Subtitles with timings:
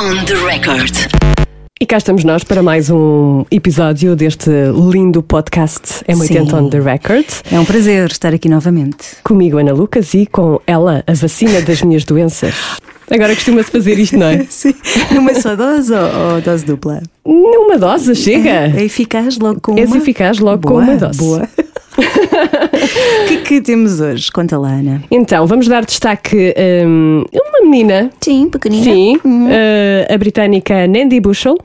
[0.00, 0.94] On the record.
[1.80, 4.48] E cá estamos nós para mais um episódio deste
[4.92, 6.54] lindo podcast M80 Sim.
[6.54, 7.26] on the Record.
[7.50, 9.16] É um prazer estar aqui novamente.
[9.24, 12.54] Comigo, Ana Lucas, e com ela, a vacina das minhas doenças.
[13.10, 14.46] Agora costuma-se fazer isto, não é?
[14.50, 14.74] Sim.
[15.12, 17.02] Numa só dose ou, ou dose dupla?
[17.26, 18.72] Numa dose, chega!
[18.76, 19.98] É eficaz logo com És uma?
[19.98, 21.18] eficaz logo com Boa, uma dose.
[21.18, 21.48] Boa.
[21.98, 24.30] O que que temos hoje?
[24.30, 25.02] Conta lá, Ana.
[25.10, 28.10] Então, vamos dar destaque a hum, uma menina.
[28.20, 28.84] Sim, pequenina.
[28.84, 31.56] Sim, uh, a britânica Nandy Bushell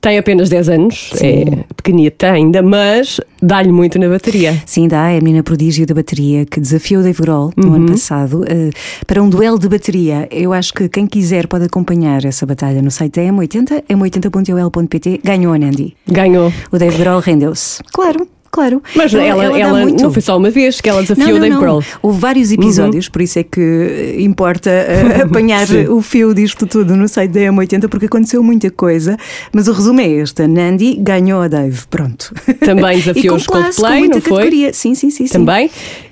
[0.00, 4.54] tem apenas 10 anos, é pequenita ainda, mas dá-lhe muito na bateria.
[4.64, 7.74] Sim, dá, é a menina prodígio da bateria que desafiou o Dave Grohl no Uhum.
[7.74, 8.70] ano passado eh,
[9.06, 10.28] para um duelo de bateria.
[10.30, 15.20] Eu acho que quem quiser pode acompanhar essa batalha no site da M80, m80.ol.pt.
[15.24, 15.96] Ganhou a Nandy.
[16.06, 16.52] Ganhou.
[16.72, 17.82] O Dave Grohl rendeu-se.
[17.92, 18.82] Claro, claro.
[18.94, 20.02] Mas ela, dá ela muito.
[20.02, 21.56] não foi só uma vez que ela desafiou Não, não, Dave.
[21.60, 21.82] Grohl.
[22.02, 25.88] Houve vários episódios, por isso é que eh, importa eh, apanhar Sim.
[25.88, 29.16] o fio disto tudo no site da M80, porque aconteceu muita coisa.
[29.52, 31.80] Mas o resumo é este: Nandi ganhou a Dave.
[31.88, 32.32] Pronto.
[32.60, 34.30] Também desafiou os Coldplay, com não foi?
[34.36, 34.72] categoria.
[34.72, 35.26] Sim, sim, sim.
[35.26, 35.32] sim.
[35.32, 35.70] Também.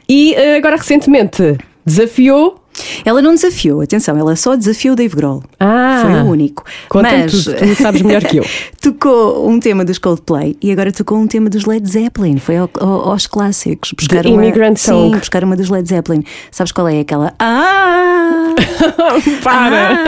[0.08, 2.60] E uh, agora recentemente desafiou.
[3.04, 5.42] Ela não desafiou, atenção, ela só desafiou o Dave Grohl.
[5.58, 6.64] Ah, Foi o único.
[6.94, 8.44] Mas tudo, tu sabes melhor que eu.
[8.80, 12.38] tocou um tema dos Coldplay e agora tocou um tema dos Led Zeppelin.
[12.38, 13.92] Foi ao- ao- aos clássicos.
[13.92, 15.12] Buscar The uma, Immigrant Song.
[15.12, 16.22] Sim, buscar uma dos Led Zeppelin.
[16.50, 17.32] Sabes qual é aquela?
[17.38, 18.54] Ah!
[19.42, 19.98] Para!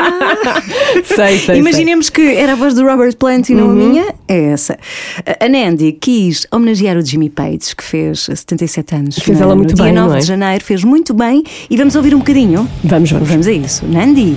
[1.05, 1.59] sei, sei.
[1.59, 4.15] Imaginemos que era a voz do Robert Plant e não a minha.
[4.29, 4.79] É essa.
[5.41, 9.19] A Nandy quis homenagear o Jimmy Page, que fez 77 anos.
[9.19, 10.21] Fez no- ela muito no bem, dia não 9 é?
[10.21, 11.43] de janeiro, fez muito bem.
[11.69, 12.69] E vamos ouvir um bocadinho.
[12.85, 13.29] Vamos, vamos.
[13.29, 13.85] Vamos a isso.
[13.87, 14.37] Nandy.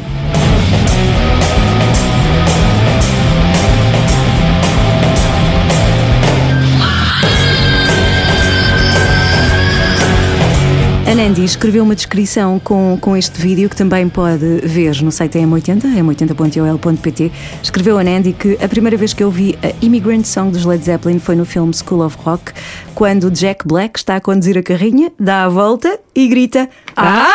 [11.33, 15.39] A Nandy escreveu uma descrição com, com este vídeo que também pode ver no site
[15.39, 17.31] da M80, m80.ol.pt.
[17.63, 20.85] Escreveu a Nandy que a primeira vez que eu vi a Immigrant Song dos Led
[20.85, 22.53] Zeppelin foi no filme School of Rock,
[22.93, 27.25] quando Jack Black está a conduzir a carrinha, dá a volta e grita Ah!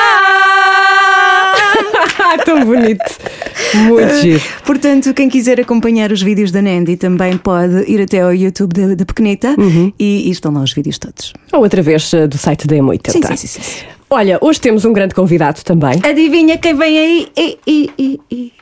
[2.46, 3.02] Tão bonito.
[3.74, 4.40] Muito giro.
[4.64, 8.94] Portanto, quem quiser acompanhar os vídeos da Nandy também pode ir até ao YouTube da,
[8.94, 9.92] da Pequenita Uhum.
[9.98, 11.32] e, e estão lá os vídeos todos.
[11.52, 13.10] Ou através uh, do site da M80.
[13.10, 13.84] Sim, sim, sim, sim, sim.
[14.10, 16.00] Olha, hoje temos um grande convidado também.
[16.02, 17.28] Adivinha quem vem aí?
[17.36, 18.52] I, I, I, I.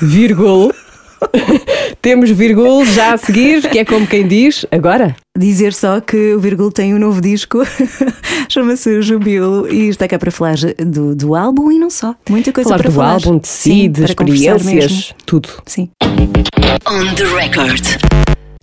[0.00, 0.72] Virgul.
[2.00, 5.14] temos Virgul já a seguir, que é como quem diz, agora.
[5.36, 7.58] Dizer só que o Virgul tem um novo disco,
[8.48, 12.14] chama-se Jubilo, e está cá para falar do, do álbum e não só.
[12.28, 13.12] Muita coisa Falar para do falar.
[13.14, 15.48] álbum, de si, Sim, de experiências, tudo.
[15.66, 15.88] Sim.
[16.02, 17.84] On the record.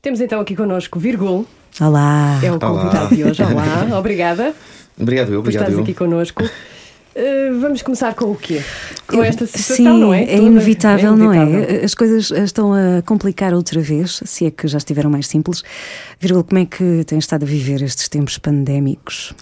[0.01, 1.45] Temos então aqui connosco Virgul,
[1.79, 2.39] Olá.
[2.43, 3.41] é o convidado de hoje.
[3.43, 4.53] Olá, obrigada
[4.99, 5.61] Obrigado, eu, por obrigado.
[5.63, 5.83] estares eu.
[5.83, 6.43] aqui connosco.
[7.17, 8.61] Uh, vamos começar com o quê?
[9.07, 10.23] Com esta situação, Sim, não é?
[10.25, 11.81] é inevitável, não inevitável.
[11.81, 11.83] é?
[11.83, 15.63] As coisas estão a complicar outra vez, se é que já estiveram mais simples.
[16.47, 19.33] Como é que tens estado a viver estes tempos pandémicos?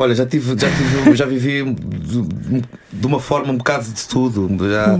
[0.00, 4.48] Olha, já tive, já tive, já vivi de, de uma forma um bocado de tudo.
[4.70, 4.98] Já,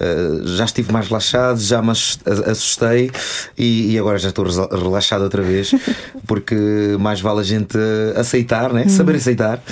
[0.00, 3.10] eh, já estive mais relaxado, já me assus- assustei
[3.58, 5.72] e, e agora já estou relaxado outra vez,
[6.26, 6.54] porque
[6.98, 7.76] mais vale a gente
[8.16, 8.88] aceitar, né?
[8.88, 9.62] saber aceitar,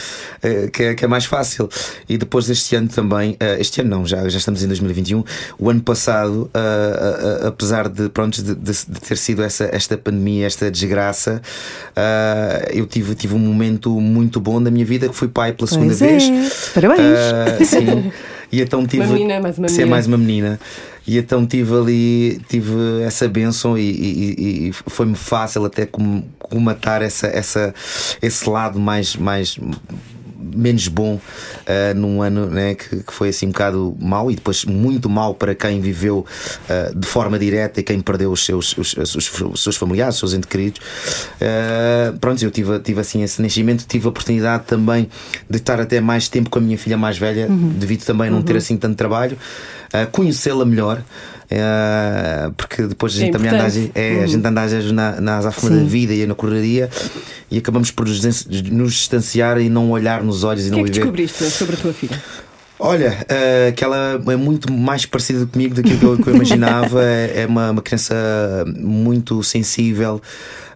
[0.43, 1.69] eh, que, é, que é mais fácil.
[2.09, 5.25] E depois deste ano também, eh, este ano não, já, já estamos em 2021.
[5.59, 6.51] O ano passado,
[7.47, 11.41] apesar de, pronto, de, de- de ter sido essa, esta pandemia, esta desgraça,
[12.73, 15.89] eu tive, tive um momento muito bom da minha vida que fui pai pela segunda
[15.89, 16.09] Pois é.
[16.19, 16.71] vez.
[16.75, 17.01] Parabéns.
[17.01, 18.13] Ah, sim.
[18.53, 19.05] E então tive.
[19.05, 19.91] Uma menina, mais uma Ser menina.
[19.91, 20.61] mais uma menina.
[21.07, 27.01] E então tive ali, tive essa bênção e, e- e foi-me fácil até com- comatar
[27.03, 27.73] essa, essa,
[28.21, 29.59] esse lado mais, mais
[30.39, 31.21] menos bom
[31.67, 35.35] ah, num ano né, que, que foi assim um bocado mau e depois muito mau
[35.35, 36.25] para quem viveu
[36.69, 40.21] ah, de forma direta e quem perdeu os seus, os, os- os seus familiares, os
[40.21, 40.81] seus entes queridos.
[41.41, 45.09] Ah, pronto, eu tive, tive assim esse nascimento, tive a oportunidade também
[45.49, 48.43] de estar até mais tempo com a minha filha mais velha, devido também a não
[48.43, 49.37] ter assim tanto trabalho,
[49.93, 51.03] ah, conhecê-la melhor.
[51.53, 55.21] Ah, porque depois a É gente também anda, é, a gente anda às vezes na,
[55.21, 56.89] na azáfama da vida e na correria
[57.51, 60.77] e acabamos por nos dis- nos distanciar e não olhar nos olhos e O que
[60.77, 61.01] não é que viver.
[61.01, 62.23] descobriste sobre a tua filha?
[62.79, 67.03] Olha, eh, que ela é muito mais parecida comigo do que eu, que eu imaginava.
[67.09, 68.15] é é uma, uma criança
[68.77, 70.21] muito sensível.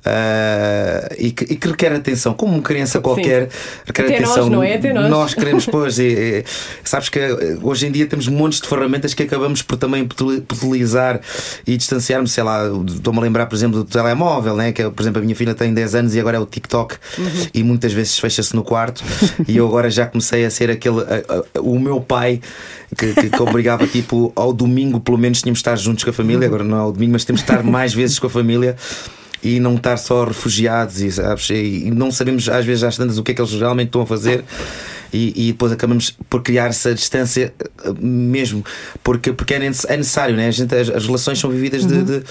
[0.04, 3.48] Eh, e, que, e que requer atenção, como uma criança qualquer,
[3.84, 4.50] requer Até nós, atenção.
[4.50, 4.74] não é?
[4.74, 5.34] Até nós.
[5.34, 6.44] queremos, pois, e- e-
[6.84, 10.08] sabes que eh, hoje em dia temos montes de ferramentas que acabamos por também
[10.50, 11.20] utilizar
[11.66, 14.72] e distanciarmos, sei lá, estou-me a lembrar, por exemplo, do telemóvel, né?
[14.72, 17.26] que por exemplo a minha filha tem 10 anos e agora é o TikTok Uhum.
[17.52, 19.02] e muitas vezes fecha-se no quarto
[19.46, 22.40] e eu agora já comecei a ser aquele, a- a- o meu meu pai
[22.96, 26.12] que, que, que obrigava tipo ao domingo pelo menos tínhamos de estar juntos com a
[26.12, 28.76] família, agora não é ao domingo, mas temos de estar mais vezes com a família
[29.42, 33.22] e não estar só refugiados e, sabes, e não sabemos às vezes às tantas o
[33.22, 34.44] que é que eles realmente estão a fazer.
[35.12, 38.64] E, e, depois acabamos por criar essa distância eh, mesmo,
[39.02, 40.46] porque, porque é, é necessário, né?
[40.46, 42.22] a gente, as, as relações são vividas de, de,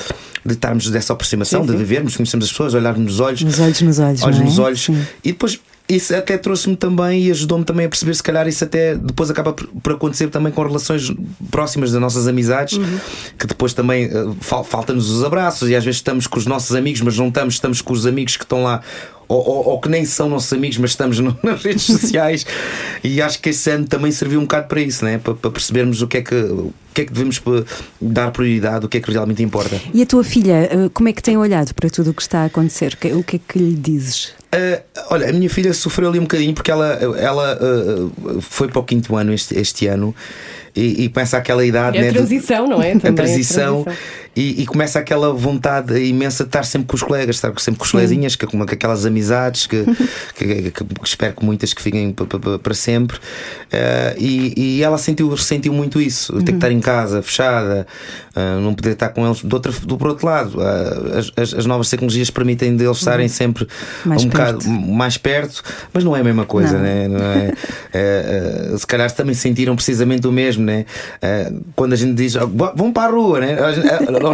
[0.45, 1.73] de estarmos dessa aproximação, sim, sim.
[1.73, 4.43] de vivermos, conhecermos as pessoas, olharmos nos olhos, nos olhos, nos olhos, olhos, é?
[4.43, 4.87] nos olhos.
[5.25, 5.59] e depois
[5.89, 9.53] isso até trouxe-me também e ajudou-me também a perceber, se calhar, isso até depois acaba
[9.53, 11.11] por acontecer também com relações
[11.49, 12.99] próximas das nossas amizades, uhum.
[13.37, 17.01] que depois também uh, falta-nos os abraços e às vezes estamos com os nossos amigos,
[17.01, 18.81] mas não estamos, estamos com os amigos que estão lá.
[19.27, 22.45] Ou, ou, ou, que nem são nossos amigos, mas estamos no, nas redes sociais,
[23.03, 25.19] e acho que esse ano também serviu um bocado para isso, né?
[25.19, 27.39] para, para percebermos o que é que, o que é que devemos
[28.01, 29.79] dar prioridade, o que é que realmente importa.
[29.93, 32.41] E a tua filha, uh, como é que tem olhado para tudo o que está
[32.41, 32.97] a acontecer?
[33.13, 34.38] O que é que lhe dizes?
[34.51, 34.81] Uh,
[35.11, 36.87] olha, a minha filha sofreu ali um bocadinho porque ela,
[37.19, 40.15] ela uh, foi para o quinto ano este, este ano
[40.75, 41.97] e, e começa aquela idade.
[41.97, 42.93] É né, a transição, de, não é?
[42.93, 43.81] Também a transição.
[43.81, 44.18] A transição.
[44.39, 47.83] E, e, começa aquela vontade imensa de estar sempre com os colegas, estar sempre com
[47.83, 49.83] os coleguinhas, com, com aquelas amizades que,
[50.33, 52.15] que, que, que, espero que muitas que fiquem
[52.63, 53.17] para sempre.
[53.17, 56.39] Uh, e, e, ela sentiu, sentiu muito isso, uhum.
[56.39, 57.85] ter que estar em casa, fechada,
[58.33, 60.57] uh, não poder estar com eles do outro, do, por outro lado.
[60.57, 63.33] Uh, as, as, as, novas tecnologias permitem deles estarem uhum.
[63.33, 63.67] sempre
[64.05, 64.63] mais um perto.
[64.63, 66.81] bocado mais perto, mas não é a mesma coisa, não.
[66.81, 67.07] né?
[67.09, 67.19] Não
[67.91, 70.85] é, se calhar também sentiram precisamente o mesmo, né?
[71.75, 72.35] quando a gente diz
[72.75, 73.57] vão para a rua, né?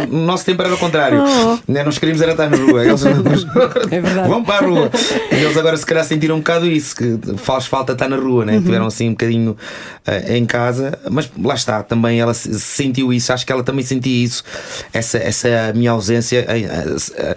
[0.04, 1.22] No nosso tempo era o contrário.
[1.22, 1.58] Oh.
[1.70, 1.82] Né?
[1.84, 2.84] Nós queríamos era estar na rua.
[2.84, 4.90] Eles é vão para a rua.
[5.32, 8.44] E eles agora se calhar sentiram um bocado isso, que faz falta estar na rua,
[8.44, 8.56] né?
[8.56, 8.62] Uhum.
[8.62, 13.44] Tiveram assim um bocadinho uh, em casa, mas lá está, também ela sentiu isso, acho
[13.44, 14.44] que ela também sentia isso,
[14.92, 17.30] essa, essa minha ausência, uh,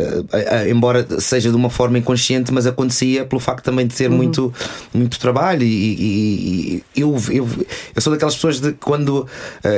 [0.00, 4.16] uh, embora seja de uma forma inconsciente, mas acontecia pelo facto também de ter uhum.
[4.16, 4.52] muito,
[4.92, 5.62] muito trabalho.
[5.62, 7.48] E, e, eu, eu,
[7.94, 9.26] eu, sou daquelas pessoas de quando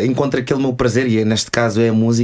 [0.04, 2.17] encontro aquele meu prazer, e neste caso é a música,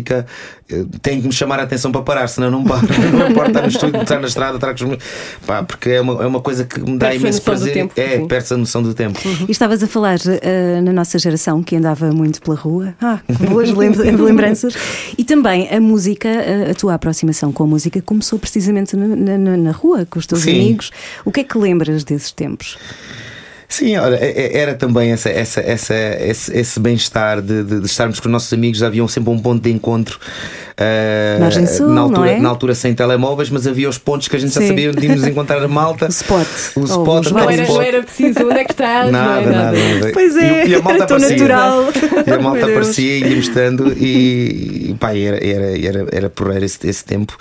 [1.02, 2.86] tem que me chamar a atenção para parar, senão não paro.
[3.12, 4.98] não importa estar no estúdio, estar na estrada, trago
[5.46, 7.72] pá, porque é uma, é uma coisa que me dá imenso prazer.
[7.74, 9.18] Tempo, é, perde a noção do tempo.
[9.24, 9.46] Uhum.
[9.48, 12.94] E estavas a falar uh, na nossa geração que andava muito pela rua.
[13.00, 14.74] Ah, boas lembranças.
[15.16, 16.28] E também a música,
[16.70, 20.42] a tua aproximação com a música começou precisamente na, na, na rua, com os teus
[20.42, 20.52] Sim.
[20.52, 20.90] amigos.
[21.24, 22.78] O que é que lembras desses tempos?
[23.74, 28.28] Sim, olha, era também essa, essa, essa, esse, esse bem-estar de, de, de, estarmos com
[28.28, 30.16] os nossos amigos, haviam sempre um ponto de encontro.
[30.74, 32.40] Uh, Sul, na, altura, é?
[32.40, 34.60] na altura sem telemóveis, mas havia os pontos que a gente Sim.
[34.60, 36.06] já sabia de nos encontrar a malta.
[36.06, 36.46] O spot.
[36.74, 39.10] O spot, não, era, não era preciso onde é que estás.
[39.10, 39.78] Nada, é nada.
[39.78, 41.48] nada, Pois é, e, e a malta tão aparecia.
[41.48, 41.84] natural.
[42.26, 46.78] E a malta aparecia e mostrando e, e pá, era, era, era, era porreiro esse,
[46.88, 47.36] esse tempo.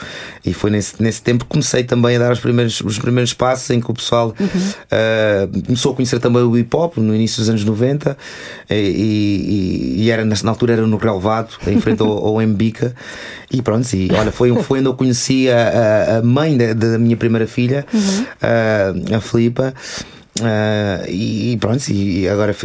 [0.45, 3.67] E foi nesse, nesse tempo que comecei também a dar os primeiros, os primeiros passos
[3.71, 4.47] em que o pessoal uhum.
[4.47, 8.17] uh, começou a conhecer também o hip hop no início dos anos 90
[8.69, 12.95] e, e, e era, na altura era no relevado, em frente ao, ao Embica.
[13.51, 17.17] E pronto, e olha, foi, foi onde eu conheci a, a mãe da, da, minha
[17.17, 18.25] primeira filha, uhum.
[18.41, 19.73] a, a Filipa.
[20.39, 22.55] Uh, e, pronto, e agora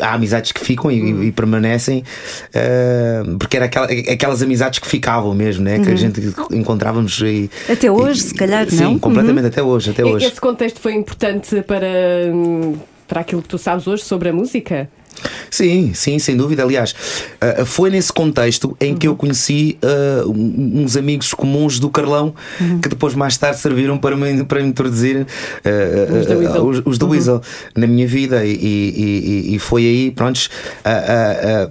[0.00, 1.22] há amizades que ficam e, uhum.
[1.24, 2.02] e permanecem
[2.48, 5.76] uh, porque era aquela, aquelas amizades que ficavam mesmo, né?
[5.76, 5.82] Uhum.
[5.82, 5.96] que a uhum.
[5.98, 8.98] gente encontrávamos e, até hoje, e, se calhar, sim, não?
[8.98, 9.50] completamente, uhum.
[9.50, 10.24] até hoje, até hoje.
[10.24, 11.86] Esse contexto foi importante para,
[13.12, 14.88] para aquilo que tu sabes hoje sobre a música?
[15.50, 16.62] Sim, sim, sem dúvida.
[16.62, 16.94] Aliás,
[17.42, 22.80] uh, foi nesse contexto em que eu conheci uh, uns amigos comuns do Carlão uhum.
[22.80, 26.82] que depois, mais tarde, serviram para me, para me introduzir uh, os da Weasel, os,
[26.86, 27.10] os uhum.
[27.10, 27.42] Weasel
[27.76, 28.46] na minha vida.
[28.46, 30.48] E, e, e foi aí, pronto,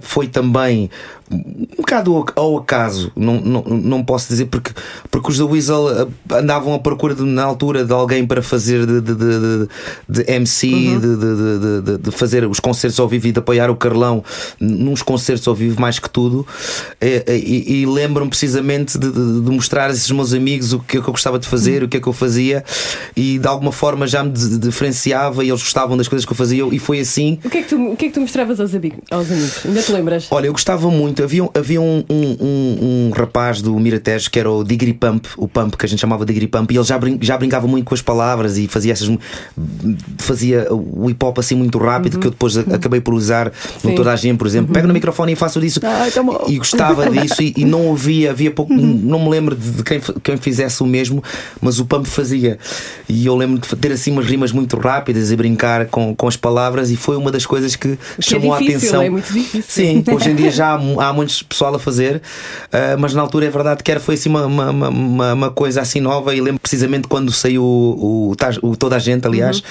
[0.00, 0.88] foi também
[1.30, 4.72] um bocado ao acaso, não, não, não posso dizer, porque,
[5.10, 9.00] porque os da Weasel andavam à procura de, na altura de alguém para fazer de,
[9.00, 9.68] de, de,
[10.08, 11.00] de MC, uhum.
[11.00, 14.22] de, de, de, fazer os concertos ao vivo e de apoiar o Carlão
[14.60, 16.46] nos concertos ao vivo, mais que tudo.
[17.00, 19.08] E, e, e lembro-me precisamente de,
[19.50, 21.86] mostrar a esses meus amigos o que é que eu gostava de fazer, uhum.
[21.86, 22.64] o que é que eu fazia,
[23.16, 26.64] e de alguma forma já me diferenciava e eles gostavam das coisas que eu fazia,
[26.70, 27.38] e foi assim.
[27.44, 29.66] O que é que tu, o que é que tu mostravas aos, amigos, aos amigos?
[29.66, 30.26] Ainda te lembras?
[30.30, 34.50] Olha, eu gostava muito havia, havia um, um, um, um, rapaz do Miratejo que era
[34.50, 37.18] o Digri Pump, o Pump que a gente chamava Digri Pump, e ele já, brin
[37.20, 39.10] já brincava muito com as palavras e fazia essas
[40.18, 42.20] fazia o hip hop assim muito rápido uhum.
[42.20, 43.90] que eu depois acabei por usar Sim.
[43.90, 44.74] no toda a gente, por exemplo, uhum.
[44.74, 46.06] pego no microfone e faço disso ah,
[46.48, 49.00] e gostava disso e, e, não havia, havia pouco, uhum.
[49.02, 51.22] não me lembro de quem, quem fizesse o mesmo,
[51.60, 52.58] mas o Pump fazia.
[53.08, 56.36] E eu lembro de ter assim umas rimas muito rápidas e brincar com, com as
[56.36, 59.02] palavras e foi uma das coisas que, que chamou é difícil, a atenção.
[59.02, 59.64] É muito difícil.
[59.66, 63.46] Sim, hoje em dia já há, há muitos pessoal a fazer, uh, mas na altura
[63.46, 66.60] é verdade que era, foi assim uma, uma, uma, uma, coisa assim nova e lembro
[66.60, 69.62] precisamente quando saiu o, o, o Toda a Gente, aliás,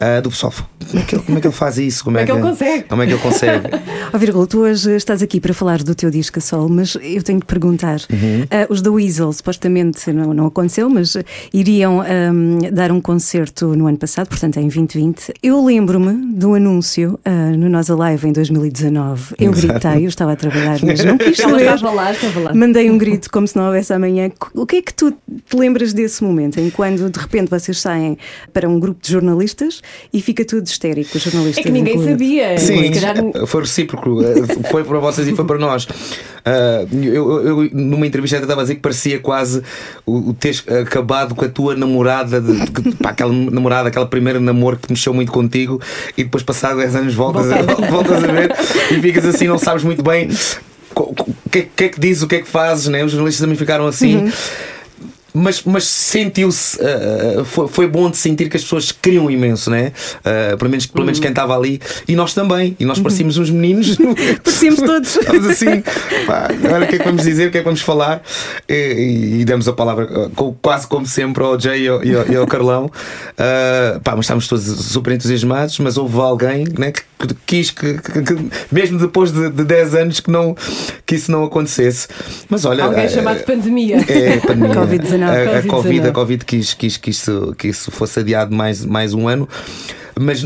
[0.00, 0.52] ah, do pessoal.
[0.88, 2.04] Como é, que ele, como é que ele faz isso?
[2.04, 2.84] Como é que ele consegue?
[2.84, 3.68] Como é que ele consegue?
[4.14, 7.20] Ó Vírgula, tu hoje estás aqui para falar do teu disco a sol, mas eu
[7.20, 8.46] tenho que perguntar: Uhum.
[8.48, 11.16] ah, os da Weasel, supostamente não, não aconteceu, mas
[11.52, 15.34] iriam ahm, dar um concerto no ano passado, portanto em 2020.
[15.42, 17.18] Eu lembro-me do anúncio
[17.58, 19.34] no Nós Alive em 2019.
[19.38, 21.60] Eu gritei, eu estava a trabalhar, mas não quis saber.
[21.62, 22.54] estava lá, estava lá.
[22.54, 24.30] Mandei um grito como se não houvesse amanhã.
[24.54, 28.16] O que é que tu te lembras desse momento em quando de repente vocês saem
[28.52, 29.80] para um grupo de jornalistas
[30.12, 32.12] e fica tudo histérico, os jornalistas É que ninguém incluídos?
[32.18, 32.58] sabia.
[32.58, 34.22] Sim, calhar foi recíproco.
[34.22, 35.86] Eh, Foi para vocês e foi para nós.
[36.44, 39.62] Ah, eu, eu- eu, numa entrevista, até estava a dizer que parecia quase
[40.06, 44.38] o, o teres acabado com a tua namorada, de, de- pá, aquela namorada, aquela primeira
[44.40, 45.80] namoro que mexeu muito contigo
[46.16, 48.52] e depois, passado 10 anos, voltas, a, voltas a ver
[48.90, 50.28] e ficas assim, não sabes muito bem
[50.94, 51.14] o
[51.50, 53.04] que, que é que dizes, o que é que fazes, né?
[53.04, 54.30] os jornalistas também ficaram assim.
[55.38, 59.92] Mas, mas sentiu-se, ah, foi, foi bom de sentir que as pessoas queriam imenso, né?
[60.24, 62.76] Ah, pelo, menos, pelo menos quem estava ali e nós também.
[62.78, 63.96] E nós parecíamos uns meninos.
[64.42, 65.16] Parecíamos todos.
[65.16, 65.82] Estávamos assim,
[66.26, 68.22] pá, agora o que é que vamos dizer, o que é que vamos falar?
[68.68, 70.08] E, e demos a palavra
[70.62, 72.90] quase como sempre ao Jay e ao, e ao- e ao Carlão.
[73.36, 77.94] Ah, pá, mas estávamos todos super entusiasmados, mas houve alguém né, que, que quis que,
[77.98, 80.56] que- que- mesmo depois de, de 10 anos, que, não,
[81.06, 82.08] que isso não acontecesse.
[82.48, 82.84] Mas olha.
[82.84, 83.96] alguém ah, chamado pandemia.
[84.08, 84.74] é, pandemia.
[84.78, 85.27] Covid-19.
[85.28, 85.66] A, a Covid-19.
[85.68, 89.48] Covid, a Covid quis, quis que, isso, que isso fosse adiado mais, mais um ano.
[90.20, 90.44] Mas,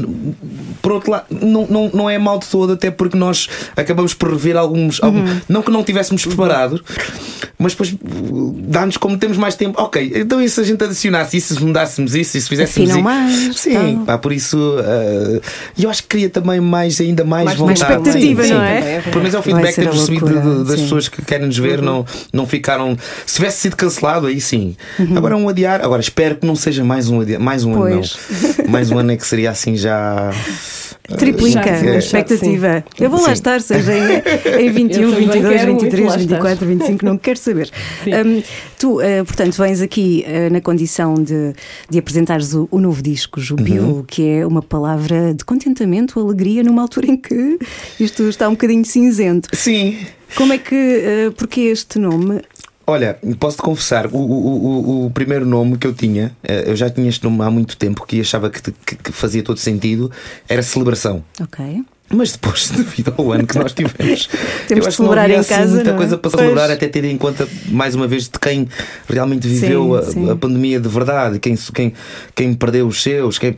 [0.81, 4.31] por outro lado, não, não, não é mal de todo, até porque nós acabamos por
[4.31, 5.03] rever alguns.
[5.03, 6.83] algum- não que não tivéssemos preparado,
[7.59, 9.81] mas depois uh, dá-nos como temos mais tempo.
[9.81, 13.01] Ok, então e se a gente adicionasse isso, se mudássemos isso, e se fizéssemos isso?
[13.03, 14.05] mais, Sim, tal.
[14.07, 14.57] pá, por isso.
[14.59, 15.41] uh,
[15.77, 18.01] E eu acho que queria também mais, ainda mais, Mais- mais vontade.
[18.09, 18.65] expectativa, sim, não sim.
[18.67, 19.01] é?
[19.03, 20.83] Pelo menos é o feedback que loucura, de- das sim.
[20.83, 22.97] pessoas que querem nos ver, não, não ficaram.
[23.27, 24.77] Se tivesse sido cancelado, aí sim.
[25.17, 25.81] Agora um adiar.
[25.85, 27.41] Agora espero que não seja mais um adiar.
[27.41, 27.93] Mais um Pois.
[27.93, 28.03] ano,
[28.65, 28.71] não.
[28.71, 30.31] Mais um ano é que seria assim já.
[31.19, 32.85] Triplica a expectativa.
[32.99, 33.33] Eu vou lá Sim.
[33.33, 34.23] estar, seja em,
[34.67, 36.19] em 21, Eu também 22, quero muito 23, lá estar.
[36.19, 37.71] 24, 25, não quero saber.
[38.05, 38.15] Sim.
[38.15, 38.43] Hum,
[38.79, 41.53] tu, eh, portanto, vens aqui eh, na condição de,
[41.91, 44.05] de apresentares o, o novo disco, Jubilo, Uhum.
[44.05, 47.59] que é uma palavra de contentamento, alegria, numa altura em que
[47.99, 49.49] isto está um bocadinho cinzento.
[49.53, 49.99] Sim.
[50.37, 52.41] Como é que, eh, porquê este nome?
[52.87, 56.91] Olha, posso-te confessar, o, o, o, o primeiro nome que eu tinha, eh, eu já
[56.91, 60.11] tinha este nome há muito tempo que achava que, que- que fazia todo sentido,
[60.49, 61.23] era celebração.
[61.41, 61.85] Ok.
[62.15, 64.29] Mas depois, devido ao ano que nós tivemos,
[64.69, 65.95] Temos de celebrar em assim casa, muita é?
[65.95, 66.43] coisa para Pois.
[66.43, 68.69] celebrar, até ter em conta, mais uma vez, de quem
[69.09, 70.31] realmente viveu a, sim.
[70.31, 71.93] a pandemia de verdade, quem, quem,
[72.35, 73.57] quem perdeu os seus, quem,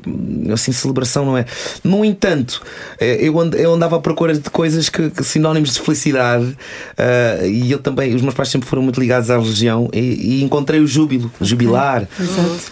[0.52, 1.44] assim, celebração não é.
[1.82, 2.62] No entanto,
[3.00, 6.56] eh, eu, and- eu andava à procura de coisas que, que sinónimos de felicidade,
[6.96, 10.42] ah, e eu também, os meus pais sempre foram muito ligados à religião, e, e
[10.44, 12.06] encontrei o júbilo, jubilar.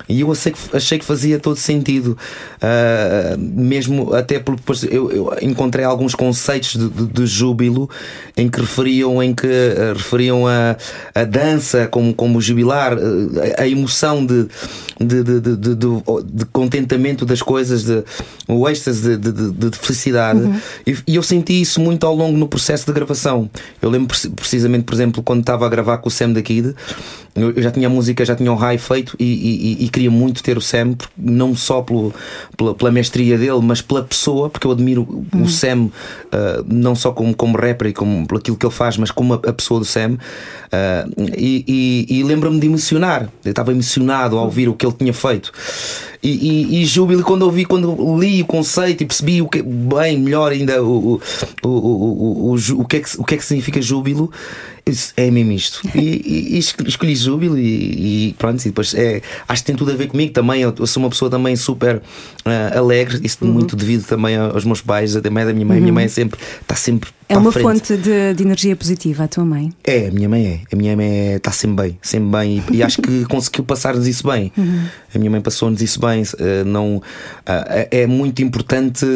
[0.09, 2.17] E eu achei que, achei que fazia todo sentido,
[2.61, 7.89] Ah, mesmo até porque depois eu, eu encontrei alguns conceitos de, de- de júbilo
[8.37, 10.77] em que referiam, em que, ah, referiam a,
[11.15, 12.99] a dança como, como jubilar, ah,
[13.59, 14.47] a, a emoção de,
[15.01, 18.03] de, de, de, contentamento das coisas, de,
[18.49, 20.41] o êxtase de, de, de- de felicidade.
[20.87, 23.49] E, e eu senti isso muito ao longo no processo de gravação.
[23.81, 26.75] Eu lembro preci- precisamente, por exemplo, quando estava a gravar com o Sam da Kid,
[27.35, 30.43] eu já tinha a música, já tinha o high feito e, e- e- queria muito
[30.43, 32.13] ter o Sam, não só pelo,
[32.57, 35.89] pela, pela mestria dele, mas pela pessoa, porque eu admiro o Sam
[36.31, 39.35] ah, não só como, como rapper e como por aquilo que ele faz, mas como
[39.35, 40.19] a, a pessoa do Sam.
[40.71, 43.29] Ah, e e, e lembro-me de emocionar.
[43.45, 45.53] Eu estava emocionado ao ouvir o que ele tinha feito.
[46.23, 50.19] E, e, e júbilo quando ouvi, quando li o conceito e percebi o que, bem
[50.21, 51.21] melhor ainda o,
[51.65, 54.31] o, o, o, o, ju- o que, é que, o que é que significa júbilo,
[55.17, 55.81] é mesmo isto.
[55.95, 58.61] E, e- e escolhi- júbilo e, e pronto.
[58.63, 60.63] E depois é, acho que tem tudo a ver comigo também.
[60.63, 62.03] Eu, eu sou uma pessoa também super
[62.45, 65.79] ah, alegre, isso muito devido também aos meus pais, também da minha mãe.
[65.79, 67.11] A minha mãe é sempre, está sempre.
[67.29, 67.63] É a uma frente.
[67.65, 69.73] fonte de, de energia positiva, a tua mãe.
[69.85, 70.61] É, a minha mãe é.
[70.75, 72.63] A minha mãe está sempre bem, sempre bem.
[72.73, 74.53] E, acho que conseguiu passar-nos isso bem.
[75.15, 76.23] A minha mãe passou-nos isso bem.
[76.39, 77.01] eh, não,
[77.47, 79.07] ah, é é muito importante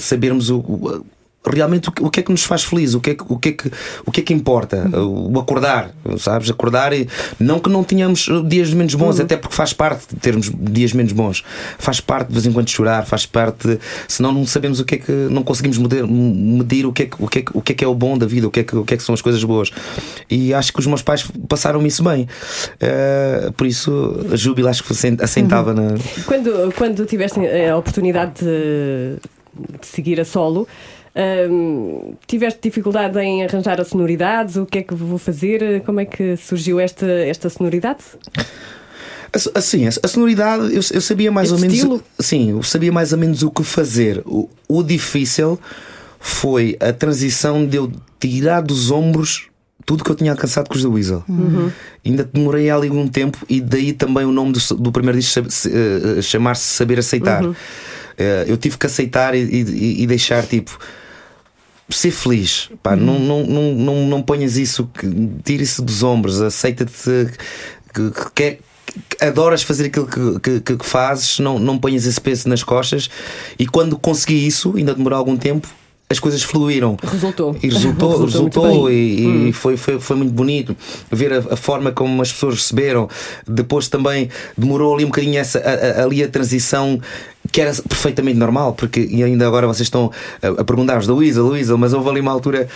[0.00, 0.58] sabermos o.
[0.60, 1.04] o-
[1.42, 3.52] Realmente o que, é que nos faz feliz, o que é que, o que, é
[3.52, 3.70] que,
[4.04, 6.50] o que, é que importa, o acordar, sabes?
[6.50, 7.08] Acordar e
[7.40, 11.12] não que não tenhamos dias menos bons, até porque faz parte de termos dias menos
[11.12, 11.42] bons,
[11.78, 14.96] faz parte de vez em quando chorar, faz parte, de, senão não sabemos o que
[14.96, 17.62] é que, não conseguimos medir, medir o, que é que, o, que é que, o
[17.62, 18.96] que é que é o bom da vida, o que é que, o que é
[18.98, 19.70] que são as coisas boas.
[20.30, 22.28] E acho que os meus pais passaram isso bem,
[22.78, 25.94] Eh, por isso a Júbilo acho que assen- assentava na.
[26.26, 29.16] Quando, quando tiveste a oportunidade de,
[29.80, 30.66] de seguir a solo,
[31.50, 34.56] hum, tiveste dificuldade em arranjar as sonoridades?
[34.56, 35.82] O que é que vou fazer?
[35.82, 38.00] Como é que surgiu esta, esta sonoridade?
[38.36, 41.76] A- Assim, a a sonoridade, eu, eu sabia mais Esse ou menos.
[41.76, 42.02] estilo?
[42.18, 44.22] Sim, eu sabia mais ou menos o que fazer.
[44.26, 45.58] O, o difícil
[46.18, 49.46] foi a transição de eu tirar dos ombros
[49.86, 51.24] tudo que eu tinha alcançado com os The Weasel.
[52.04, 56.20] Ainda demorei ali algum tempo e daí também o nome do, do primeiro disco eh,
[56.22, 57.42] chamar-se Saber Aceitar.
[58.18, 60.78] Eh, eu tive que aceitar e, e- e deixar tipo.
[61.90, 64.88] Ser feliz, pá, não, não, não, não, não ponhas isso,
[65.44, 67.30] tira isso dos ombros, aceita-te que,
[67.92, 68.58] que, que,
[69.18, 70.06] que adoras fazer aquilo
[70.40, 73.10] que, que, que fazes, não, não ponhas esse peso nas costas.
[73.58, 75.66] E quando consegui isso, ainda demorou algum tempo,
[76.08, 76.96] as coisas fluíram.
[77.02, 77.56] Resultou.
[77.62, 80.76] E resultou, Resultou resultou e, e foi, foi, foi muito bonito
[81.10, 83.08] ver a, a forma como as pessoas receberam.
[83.46, 84.28] Depois também
[84.58, 87.00] demorou ali um bocadinho essa, a- a- ali a transição
[87.50, 90.10] que era perfeitamente normal, porque e ainda agora vocês estão
[90.42, 92.68] a, a perguntar os da Weasel, Weasel, mas houve ali uma altura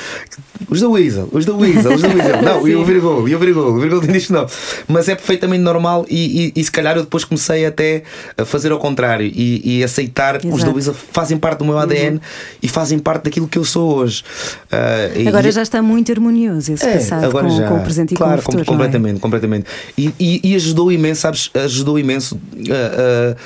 [0.68, 3.38] os da Weasel, os da Weasel, os da Weasel, não, e o Virgul, e o
[3.38, 4.46] Virgul, o Virgul isto não,
[4.88, 8.02] mas é perfeitamente normal e, e, e se calhar eu depois comecei até
[8.36, 10.72] a fazer ao contrário e, e aceitar os da Exato.
[10.74, 12.20] Weasel fazem parte do meu ADN
[12.62, 14.24] e fazem parte daquilo que eu sou hoje.
[15.16, 18.42] E- Agora já está muito harmonioso esse é, passado com, com o presente claro, e
[18.44, 18.64] com o futuro.
[18.64, 18.84] com- não é?
[18.86, 19.66] completamente, completamente.
[19.96, 21.50] E, ajudou imenso, sabes?
[21.54, 22.38] Ajudou imenso
[22.70, 23.36] ah, ah,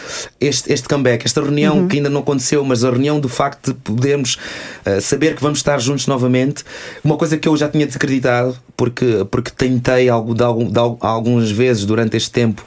[0.40, 1.88] este, este comeback, esta reunião Uhum.
[1.88, 4.36] que ainda não aconteceu, mas a reunião do facto de podermos
[4.84, 6.64] ah, saber que vamos estar juntos novamente.
[7.04, 10.98] Uma coisa que eu já tinha desacreditado, porque, porque tentei algo, de, algum- de al-
[11.00, 12.64] algumas vezes durante este tempo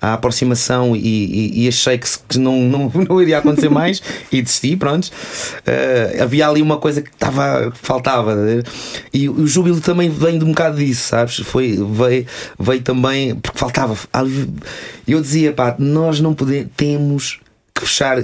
[0.00, 4.40] a aproximação e, e- e achei que, que não, não, não iria acontecer mais e
[4.42, 5.10] desisti, pronto.
[5.66, 8.36] Ah, havia ali uma coisa que estava, faltava.
[9.12, 11.36] E o júbilo também vem de um bocado disso, sabes?
[11.40, 12.26] Foi, veio,
[12.58, 13.96] veio também porque faltava.
[15.06, 17.40] Eu dizia, pá, nós não podemos, temos
[17.80, 18.18] que fechar,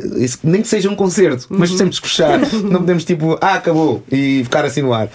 [0.45, 2.39] nem que seja um concerto, mas temos que fechar.
[2.65, 5.09] não podemos tipo, ah, acabou e ficar assim no ar.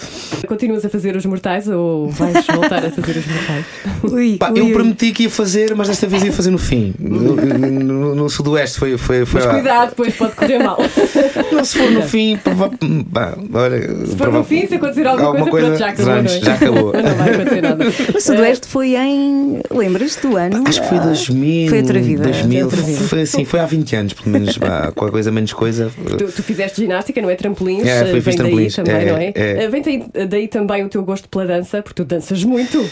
[0.48, 3.66] Continuas a fazer os mortais ou vais voltar a fazer os mortais?
[4.12, 4.74] Ui, Pá, ui, eu ui.
[4.74, 6.94] prometi que ia fazer, mas desta vez ia fazer no fim.
[7.00, 9.54] No, no- no sudoeste foi, foi, foi Mas lá.
[9.54, 10.78] cuidado, depois pode correr mal.
[11.52, 12.72] Não, se for no fim, prova-
[13.14, 16.06] pá, olha, Se for no fim, se acontecer alguma, coisa, pronto, já acabou.
[16.16, 16.40] já, não é?
[16.40, 16.94] já acabou.
[16.94, 17.86] Não vai acontecer nada.
[18.16, 19.62] O Sudoeste foi em.
[19.70, 20.64] Lembras-te do ano?
[20.66, 21.70] Acho que foi Ah, 2000.
[21.70, 22.24] Foi outra vida.
[22.24, 23.08] 2000, Foi outra vida.
[23.08, 24.58] foi assim, foi há 20 anos, pelo menos.
[24.58, 25.92] Pá, qualquer coisa, menos coisa.
[26.18, 27.36] Tu, tu fizeste ginástica, não é?
[27.36, 29.26] Trampolins, É, foi- eh, vem trampolins, daí também, é, não é?
[29.36, 29.64] é.
[29.64, 32.84] Eh, Vem daí, daí também o teu gosto pela dança, porque tu danças muito.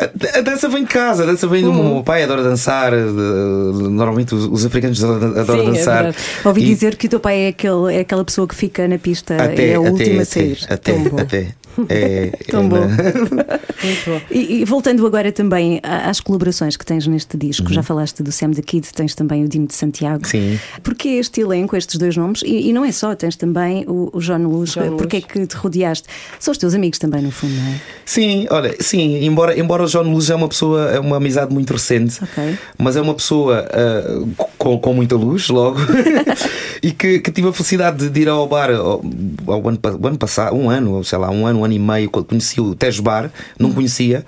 [0.00, 1.94] A, a dança vem de casa, a dança vem do Uhum.
[1.94, 2.92] meu pai, adora dançar.
[2.92, 6.02] normalmente os, os africanos adoram, Sim, é dançar.
[6.04, 6.16] verdade.
[6.44, 8.96] Ouvi E- dizer que o teu pai é, aquele, é aquela pessoa que fica na
[8.98, 10.58] pista, até, é a até, última até, a sair.
[10.68, 11.46] Até, até.
[11.88, 12.76] É, Tão é bom.
[12.80, 12.88] na-
[13.82, 14.20] Muito bom.
[14.30, 17.72] E, e voltando agora também às colaborações que tens neste disco, Uhum.
[17.74, 20.26] já falaste do Sam the Kid, tens também o Dino de Santiago.
[20.26, 20.58] Sim.
[20.82, 22.42] Porquê este elenco, estes dois nomes?
[22.42, 24.70] E, e não é só, tens também o, o John Luz.
[24.72, 24.96] John Luz.
[24.96, 26.08] Porquê é que te rodeaste?
[26.40, 27.80] São os teus amigos também, no fundo, não é?
[28.04, 31.72] Sim, olha, sim, embora, embora o João Luz é uma pessoa, é uma amizade muito
[31.72, 32.58] recente, Ok.
[32.78, 35.78] mas é uma pessoa ah, com, com muita luz, logo,
[36.82, 39.02] e que, que tive a felicidade de ir ao bar ao,
[39.46, 42.10] ao ano, ano passado, um ano, ou sei lá, um ano, um ano e meio,
[42.10, 44.24] quando conheci o Tejo Bar, não conhecia.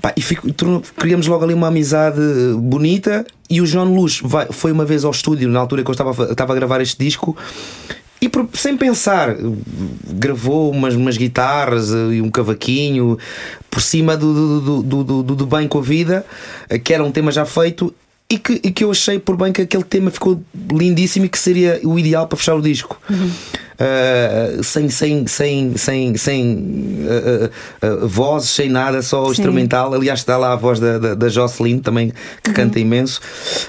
[0.00, 0.48] Pá, e fico,
[0.96, 2.20] criamos logo ali uma amizade
[2.58, 3.24] bonita.
[3.48, 6.24] E o João Luz vai- foi uma vez ao estúdio, na altura que eu estava,
[6.32, 7.36] estava a gravar este disco,
[8.20, 9.36] e por- sem pensar,
[10.14, 13.18] gravou umas, umas guitarras eh, e um cavaquinho
[13.70, 16.24] por cima do, do, do, do, do, do Bem com a Vida,
[16.68, 17.92] eh, que era um tema já feito.
[18.32, 20.42] E que, e que eu achei por bem que aquele tema ficou
[20.72, 22.98] lindíssimo e que seria o ideal para fechar o disco.
[23.82, 26.56] Uh, sem, sem, sem, sem, sem
[27.02, 29.32] uh, uh, vozes, sem nada, só Sim.
[29.32, 29.92] instrumental.
[29.92, 33.20] Aliás, está lá a voz da, da, da Jocelyn também, que canta imenso.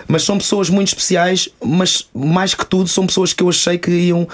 [0.07, 3.91] Mas são pessoas muito especiais, mas mais que tudo, são pessoas que eu achei que
[3.91, 4.27] iam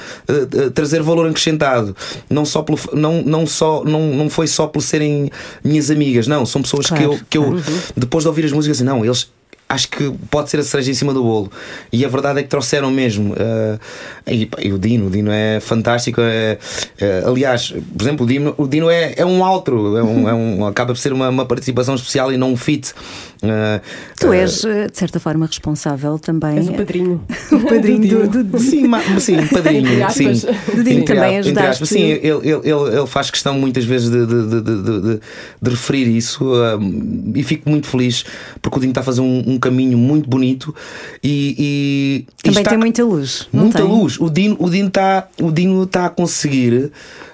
[0.75, 1.95] trazer valor acrescentado.
[2.29, 5.31] Não, só pelo, não, não, só, não, não foi só por serem
[5.63, 6.45] minhas amigas, não.
[6.45, 7.61] São pessoas que Claro, eu, que eu
[7.95, 9.29] depois de ouvir as músicas, assim, não, eles
[9.69, 11.51] acho que pode ser a cereja em cima do bolo.
[11.93, 13.33] E a verdade é que trouxeram mesmo.
[13.33, 13.79] uh,
[14.27, 16.19] e, e o Dino, o Dino é fantástico.
[16.21, 16.57] é-
[16.99, 20.33] é, aliás, por exemplo, o Dino, o Dino é, é um outro, é um, é
[20.33, 22.93] um- acaba por ser uma, uma participação especial e não um fit.
[23.41, 23.79] Uh,
[24.19, 26.57] Tu uh, és, de certa forma, responsável também.
[26.57, 27.23] És o padrinho.
[27.53, 29.87] o padrinho do, do, Sim, ma- sim, padrinho.
[30.11, 30.31] Sim,
[30.75, 31.69] Do Dino Entre também ajudaste.
[31.69, 31.89] aspas.
[31.89, 35.19] Sim, ele, ele, ele, ele faz questão muitas vezes de, de, de, de, de-
[35.61, 38.25] de referir isso um, e fico muito feliz
[38.61, 40.73] porque o Dino está a fazer um, um caminho muito bonito
[41.23, 43.47] e, e- e Também está- tem muita luz.
[43.51, 43.87] muita tem?
[43.87, 44.19] luz.
[44.19, 46.91] O Dino está o Dino está a conseguir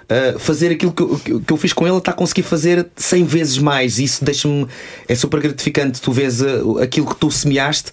[0.10, 3.24] uh, fazer aquilo que eu, que eu fiz com ele, está a conseguir fazer 100
[3.26, 4.00] vezes mais.
[4.00, 4.68] Isso deixa-me.
[5.08, 6.02] É super gratificante.
[6.02, 7.92] Tu vês uh, aquilo que tu semeaste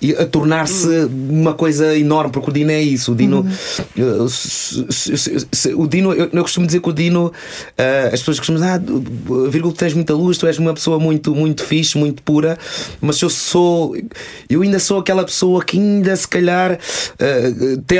[0.00, 0.86] e a tornar-se
[1.28, 3.12] uma coisa enorme, porque o Dino é isso.
[3.12, 3.46] O Dino.
[3.96, 7.26] uh, se- se- se- o Dino eu, eu costumo dizer que o Dino.
[7.26, 7.32] uh,
[8.12, 11.34] as pessoas costumam dizer, ah, vírgula, tu tens muita luz, tu és uma pessoa muito,
[11.34, 12.58] muito fixe, muito pura,
[13.00, 13.96] mas eu sou.
[14.48, 16.78] Eu ainda sou aquela pessoa que ainda se calhar
[17.86, 17.98] tem,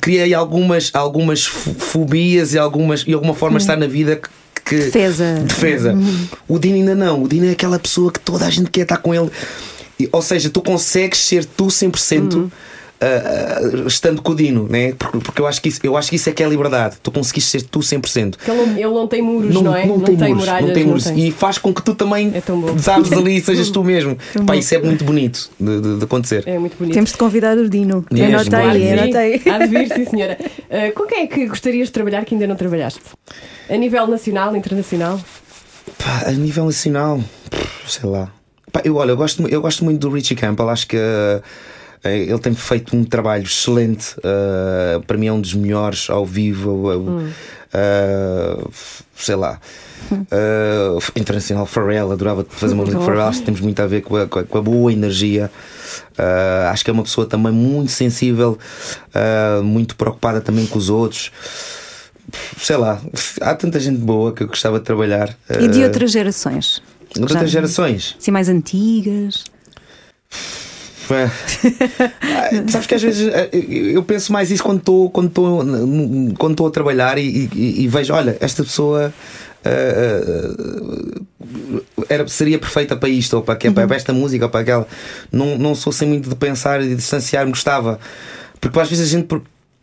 [0.00, 4.28] criei algumas, algumas fo- fobias e algumas e alguma forma está na vida que.
[4.64, 5.34] que- Defesa.
[5.46, 5.96] defesa.
[6.46, 7.22] O Dino ainda não.
[7.22, 9.30] O Dino é aquela pessoa que toda a gente quer estar com ele.
[10.12, 12.50] Ou seja, tu consegues ser tu 100%.
[13.02, 14.92] Uh, uh, estando com o Dino, né?
[14.98, 16.96] porque, porque eu, acho que isso, eu acho que isso é que é a liberdade.
[17.02, 18.36] Tu conseguiste ser tu 100%.
[18.36, 19.82] Porque ele, não- ele não tem muros, não, é?
[19.82, 20.66] tem muros, muralhas.
[20.66, 21.06] não tem muros.
[21.06, 22.42] E faz com que tu também É
[22.80, 24.16] sabes ali e sejas tu mesmo.
[24.46, 26.42] Pá, isso é muito bonito de, de- de acontecer.
[26.46, 26.94] É muito bonito.
[26.94, 28.04] Temos de convidar o Dino.
[28.10, 29.42] Mesmo, anotei, anotei.
[29.50, 30.38] Há de vir, sim, senhora.
[30.40, 33.00] Uh, com quem é que gostarias de trabalhar que ainda não trabalhaste?
[33.68, 35.20] A nível nacional, internacional?
[35.98, 37.20] Pá, a nível nacional,
[37.86, 38.30] sei lá.
[38.72, 41.42] Pá, eu, olha, eu gosto, eu gosto muito do Richie Campbell, acho que uh,
[42.04, 44.14] ele tem feito um trabalho excelente.
[44.18, 46.90] uh, para mim é um dos melhores ao vivo.
[46.92, 48.70] uh, uh,
[49.16, 49.60] sei lá.
[50.10, 54.16] Uh, internacional Pharrell, adorava fazer uma música Pharrell, acho que temos muito a ver com
[54.16, 55.50] a, com a- boa energia.
[56.70, 58.58] Acho que é uma pessoa também muito sensível,
[59.62, 61.30] muito preocupada também com os outros.
[62.58, 63.00] Sei lá,
[63.40, 65.36] há tanta gente boa que eu gostava de trabalhar.
[65.60, 66.82] E de outras gerações?
[67.14, 68.16] de outras gerações.
[68.18, 69.44] Assim, mais antigas?
[71.10, 71.30] É.
[72.22, 75.64] Ah, Sabes que às vezes eh, eu penso mais isso quando estou quando estou
[76.38, 79.12] quando estou a trabalhar e, e- e vejo, olha, esta pessoa
[79.64, 80.50] eh,
[82.08, 84.86] era, seria perfeita para isto ou para, aquela, para esta música ou para aquela.
[85.30, 87.98] Não, não sou sem muito de pensar e de distanciar-me, gostava.
[88.60, 89.28] Porque às vezes a gente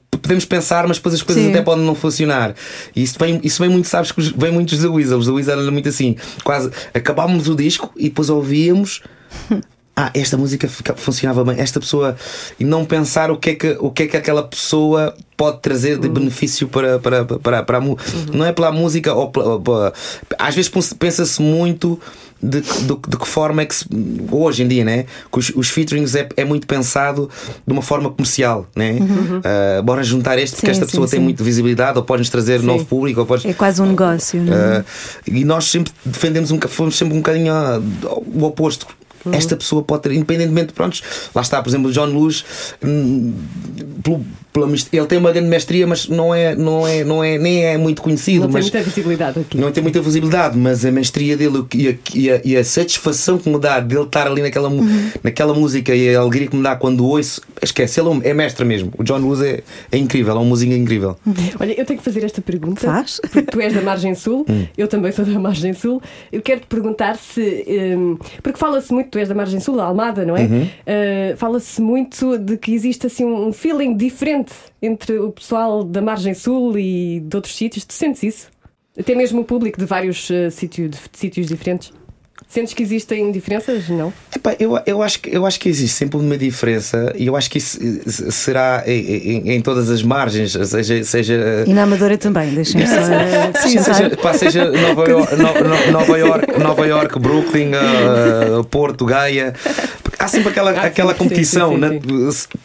[0.09, 1.49] podemos pensar, mas depois as coisas Sim.
[1.51, 2.55] até podem não funcionar.
[2.95, 5.17] E isso vem, isso vem muito, sabes que vem muitos da Weasel.
[5.19, 6.15] Os da Weasel era muito assim.
[6.43, 9.01] Quase acabávamos o disco e depois ouvíamos.
[9.99, 12.15] Ah, esta música funcionava bem, esta pessoa
[12.59, 15.97] e não pensar o que é que, o que, é que aquela pessoa pode trazer
[15.97, 18.03] de benefício para, para, para, para a música.
[18.31, 19.93] Não é pela música ou pela- pela-
[20.37, 21.99] às vezes pens- pensa-se muito
[22.39, 23.85] de, que- do- de que forma é que se-
[24.31, 25.05] hoje em dia, né?
[25.31, 27.27] Que os, os featurings é, é muito pensado
[27.65, 28.97] de uma forma comercial, né?
[29.43, 31.23] Ah, bora juntar este porque Sim, esta sim, pessoa tem sim.
[31.23, 34.79] muita visibilidade ou pode-nos trazer novo público ou pode É quase um negócio, não é?
[34.79, 34.85] Uh,
[35.25, 37.81] e nós sempre defendemos um, fomos sempre um bocadinho ah,
[38.35, 38.85] o oposto.
[39.33, 41.01] Esta pessoa pode ter, independentemente, prontos,
[41.33, 42.43] lá está, por exemplo, o John Luz,
[42.83, 43.33] hum,
[44.03, 47.63] pelo- pela ele tem uma grande mestria, mas não é, não é, não é, nem
[47.63, 48.45] é muito conhecido.
[48.45, 49.55] Não tem muita visibilidade aqui.
[49.57, 53.37] não tem muita visibilidade, mas a mestria dele e a, e a- e a satisfação
[53.37, 54.83] que me dá dele estar ali naquela, mu-
[55.23, 58.91] naquela música e a alegria que me dá quando ouço, esquece, ele é mestre mesmo.
[58.97, 59.61] O John Luz é,
[59.91, 61.17] é incrível, é uma música incrível.
[61.59, 62.81] Olha, eu tenho que fazer esta pergunta.
[62.81, 63.21] Faz.
[63.31, 64.43] Porque tu és da Margem Sul,
[64.75, 66.01] eu também sou da Margem Sul.
[66.31, 67.63] Eu quero te perguntar se.
[67.95, 70.45] hum, porque fala-se muito, tu és da Margem Sul, da Almada, não é?
[70.45, 76.33] Uh, fala-se muito de que existe assim um feeling diferente entre o pessoal da Margem
[76.33, 77.83] Sul e de outros sítios.
[77.83, 78.49] Tu sentes isso?
[78.97, 81.91] Até mesmo o público de vários uh, sítios, de sítios diferentes?
[82.49, 83.89] Sentes que existem diferenças?
[83.89, 84.11] Não?
[84.33, 87.49] Epá, eu, eu, acho que, eu acho que existe sempre uma diferença e eu acho
[87.51, 91.03] que isso eh, será em, em- em todas as margens, seja.
[91.03, 92.93] seja E na Amadora também, deixem-me só
[93.67, 93.95] Sim, acrescentar.
[93.95, 95.35] seja, pá, seja Nova York,
[95.91, 99.53] Nova York, Nova York Brooklyn, ah, Porto, Gaia.
[100.19, 101.99] Há sempre aquela, Ah, sim, aquela sim, competição sim, né,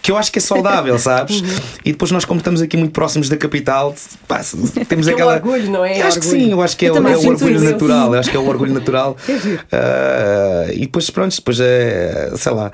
[0.00, 1.42] que eu acho que é saudável, sabes?
[1.84, 3.94] E depois nós, como estamos aqui muito próximos da capital,
[4.26, 4.40] pá,
[4.88, 5.34] temos Aquele aquela.
[5.34, 6.00] orgulho, não é?
[6.00, 7.64] Eu acho que sim, eu acho que é, o- é o orgulho isso.
[7.64, 8.14] natural.
[8.14, 9.16] Eu acho que é o orgulho natural.
[9.28, 9.58] É.
[9.72, 12.72] Ah, e depois, pronto, depois é, sei lá,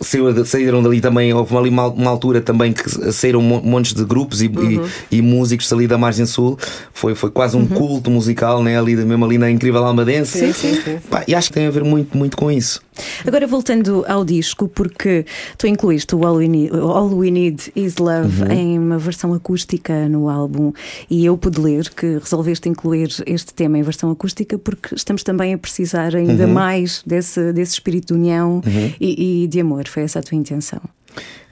[0.00, 1.32] saíram dali também.
[1.32, 4.84] Houve ali uma, uma altura também que saíram mon- montes de grupos e, Uhum.
[5.10, 6.58] e, e músicos ali da Margem Sul.
[6.92, 8.78] Foi, foi quase um culto musical, né?
[8.78, 10.38] ali, mesmo ali na Incrível Almadense.
[10.38, 10.98] Sim, sim, sim.
[11.10, 12.80] Pá, e acho que tem a ver muito, muito com isso.
[13.26, 15.24] Agora voltando ao disco, porque
[15.56, 18.52] tu incluíste o All We Need, All We Need Is Love Uhum.
[18.52, 20.72] em uma versão acústica no álbum,
[21.08, 25.54] e eu pude ler que resolveste incluir este tema em versão acústica porque estamos também
[25.54, 26.52] a precisar ainda Uhum.
[26.52, 28.60] mais desse, desse espírito de união
[29.00, 29.86] e, e de amor.
[29.88, 30.80] Foi essa a tua intenção?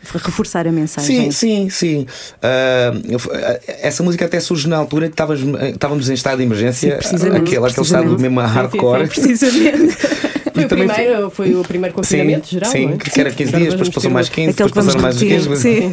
[0.03, 1.31] Reforçar a mensagem.
[1.31, 2.07] Sim, sim, sim.
[2.43, 7.01] Ah, ah, essa música até surge na altura que estávamos, estávamos em estado de emergência,
[7.03, 9.09] Sim, aquele, aquele estado mesmo sim, hardcore.
[9.09, 9.97] Precisamente.
[10.53, 12.71] Foi o, primeiro, foi o primeiro confinamento sim, geral.
[12.71, 12.97] sim, é?
[12.97, 14.43] que era 15 dias, depois passou mais outro.
[14.43, 15.49] 15, Aquele depois passaram mais repetir.
[15.49, 15.63] 15.
[15.63, 15.91] Sim.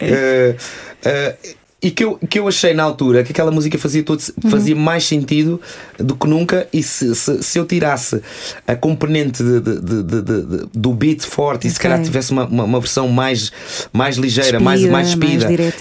[0.00, 0.56] Eh,
[1.04, 1.36] eh,
[1.80, 4.80] e que eu, que eu achei na altura que aquela música fazia, todo, fazia Uhum.
[4.82, 5.60] mais sentido
[5.96, 6.66] do que nunca.
[6.72, 8.20] E se, se, se eu tirasse
[8.66, 12.80] a componente de- de- de- do beat forte e se calhar tivesse uma, uma, uma
[12.80, 13.52] versão mais,
[13.92, 15.14] mais ligeira, mais, Despida, mais.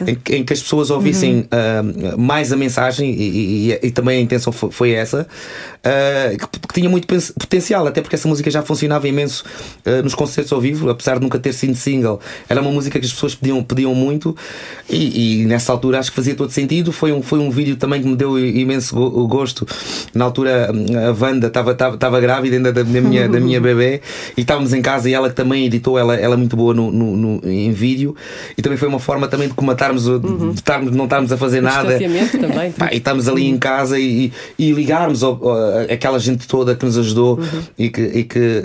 [0.02, 0.08] Uhum.
[0.10, 1.82] em, que- em que as pessoas ouvissem ah,
[2.16, 5.28] mais a mensagem, e, e- e- também a intenção foi, foi essa,
[5.84, 9.44] ah, que, que tinha muito potencial, até porque essa música já funcionava imenso
[9.84, 12.20] ah, nos concertos ao vivo, apesar de nunca ter sido single.
[12.48, 14.36] Era uma música que as pessoas pediam, pediam muito,
[14.88, 16.92] e, e nessa altura acho que fazia todo sentido.
[16.92, 19.66] Foi um, foi um vídeo também que me deu imenso go- gosto.
[20.14, 24.02] Na altura, a Wanda estava grávida ainda da, da minha, da minha bebê,
[24.36, 26.92] e estávamos em casa, e ela que também editou, ela, ela é muito boa no,
[26.92, 28.16] no- no- em vídeo,
[28.58, 31.60] e também foi uma forma também de comatarmos, o- de, estarmos, não estarmos a fazer
[31.60, 31.98] O nada.
[32.40, 32.72] também.
[32.72, 36.86] Pá, e estamos ali em casa e, e ligarmos ao- ao- aquela gente toda que
[36.86, 37.40] nos ajudou
[37.78, 38.64] e que, e que eh,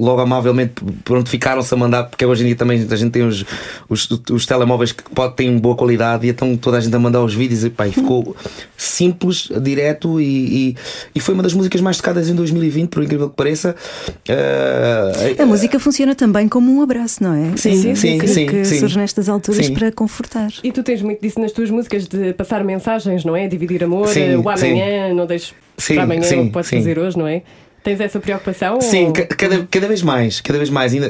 [0.00, 3.44] logo amavelmente pronto, ficaram-se a mandar, porque hoje em dia também a gente tem os,
[3.88, 7.22] os, os telemóveis que pode, têm boa qualidade e então toda a gente a mandar
[7.22, 8.34] os vídeos e, pá, e ficou
[8.76, 10.76] simples, direto e, e,
[11.14, 13.74] e foi uma das músicas mais tocadas em 2020, por incrível que pareça.
[14.28, 17.56] Eh, A música funciona também como um abraço, não é?
[17.56, 18.78] Sim, Que- sim, que, sim, que sim.
[18.80, 19.74] surge nestas alturas Sim.
[19.74, 20.50] para confortar.
[20.62, 23.46] E tu tens muito disso nas tuas músicas de passar mensagens, não é?
[23.48, 26.76] Dividir amor, Sim, o amanhã, não deixes Sim, para amanhã sim, o que podes sim.
[26.76, 27.42] fazer hoje, não é?
[27.82, 28.80] Tens essa preocupação?
[28.80, 31.08] Sim, ou- ca- cada, cada vez mais, cada vez mais, ainda,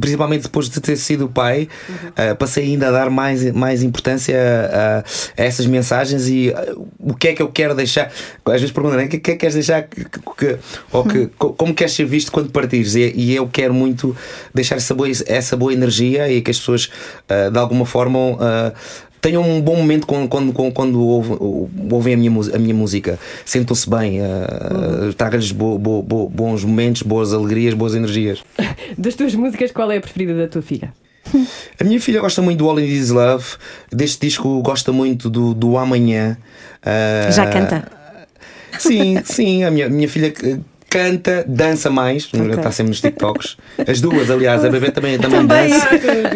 [0.00, 1.68] principalmente depois de ter sido pai,
[2.16, 5.04] ah, passei ainda a dar mais, mais importância a, a
[5.36, 8.10] essas mensagens e ah, o que é que eu quero deixar.
[8.44, 9.04] Às vezes perguntam, né?
[9.04, 10.56] o que é que queres deixar que, que-
[10.90, 12.94] ou que, co- como queres ser visto quando partires?
[12.96, 14.16] E, e eu quero muito
[14.54, 16.90] deixar essa boa, essa boa energia e que as pessoas
[17.28, 18.18] ah, de alguma forma.
[18.40, 18.72] ah,
[19.20, 21.00] tenham um bom momento quando, quando, quando,
[21.90, 23.18] ouvem, a, minha, a minha música.
[23.44, 28.42] Sentam-se bem, uh, traga-lhes bo- bo- bo- bons momentos, boas alegrias, boas energias.
[28.98, 30.92] Das tuas músicas, qual é a preferida da tua filha?
[31.80, 33.44] A minha filha gosta muito do All In This Love,
[33.92, 36.36] deste disco gosta muito do, do Amanhã.
[36.82, 37.84] Uh, Já canta?
[38.78, 43.56] Sim, sim, a minha, minha filha c- canta, dança mais, está sempre nos TikToks.
[43.86, 45.68] As duas, aliás, a bebê também, também, Também.
[45.70, 45.88] dança.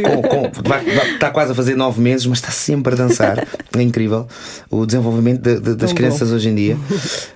[0.03, 3.47] Com- com- vai- vai- está quase a fazer nove meses, mas está sempre a dançar.
[3.77, 4.27] É incrível
[4.71, 6.77] o desenvolvimento de- de- das Tão crianças hoje em dia.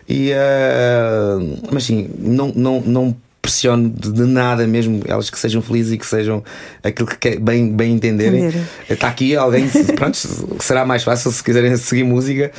[0.08, 1.38] E, ah,
[1.72, 6.06] mas sim, não, não, não pressiono de nada mesmo, elas que sejam felizes e que
[6.06, 6.42] sejam
[6.82, 8.40] aquilo que quer, bem, bem entenderem.
[8.46, 8.66] Entenderem.
[8.88, 10.16] Está aqui alguém, pronto,
[10.60, 12.50] será mais fácil se quiserem seguir música.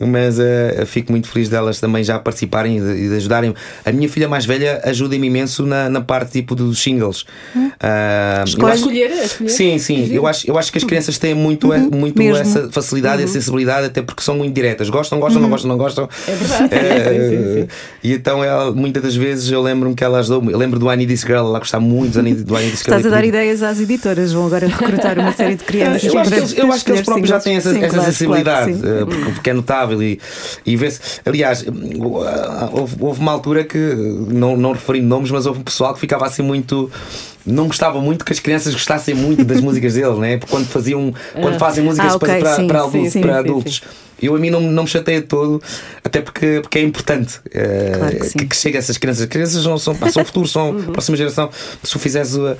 [0.00, 3.52] Mas eh, fico muito feliz delas também já participarem e de, e de ajudarem.
[3.84, 7.24] A minha filha mais velha ajuda-me imenso na, na parte tipo dos singles.
[7.80, 8.66] Ah, eu A Escolhe.
[8.72, 9.10] acho- escolher?
[9.10, 9.50] Escolher?
[9.50, 10.08] Sim, sim.
[10.14, 12.26] Eu acho, eu acho que as crianças têm muito, eh, muito Uhum.
[12.26, 12.36] mesmo.
[12.42, 14.88] essa facilidade e a sensibilidade, até porque são muito diretas.
[14.88, 16.08] Gostam, gostam, não gostam, não gostam.
[16.28, 16.68] É verdade.
[16.78, 17.68] Eh, sim, sim, sim.
[18.04, 20.96] E então ela, muitas das vezes eu lembro-me que ela ajudou Eu lembro do I
[20.96, 22.96] Need This Girl, ela gostava muito do I Need, do I Need This Girl.
[22.96, 26.04] Estás a e dar ideias às editoras, vão agora recrutar uma série de crianças.
[26.08, 28.04] Eu acho, que eles, eu acho que eles escolher próprios já têm essa, essa claro,
[28.04, 30.20] sensibilidade, claro, porque, porque é notável e,
[30.64, 31.00] e vê-se.
[31.24, 31.64] Aliás,
[32.72, 36.26] houve, houve uma altura que, não, não referindo nomes, mas houve um pessoal que ficava
[36.26, 36.90] assim muito.
[37.48, 40.36] Não gostava muito que as crianças gostassem muito das músicas dele, né?
[40.38, 43.38] Porque quando faziam, quando fazem músicas Ah, ok, para, para, sim, para adultos, sim, para
[43.38, 43.82] adultos.
[44.20, 45.62] Eu a mim não, não me chateia todo,
[46.02, 49.22] até porque, porque é importante eh, Claro que que, que chegue a essas crianças.
[49.22, 51.48] As crianças não são, são o futuro, são a próxima geração.
[51.84, 52.56] Se tu fizeres a,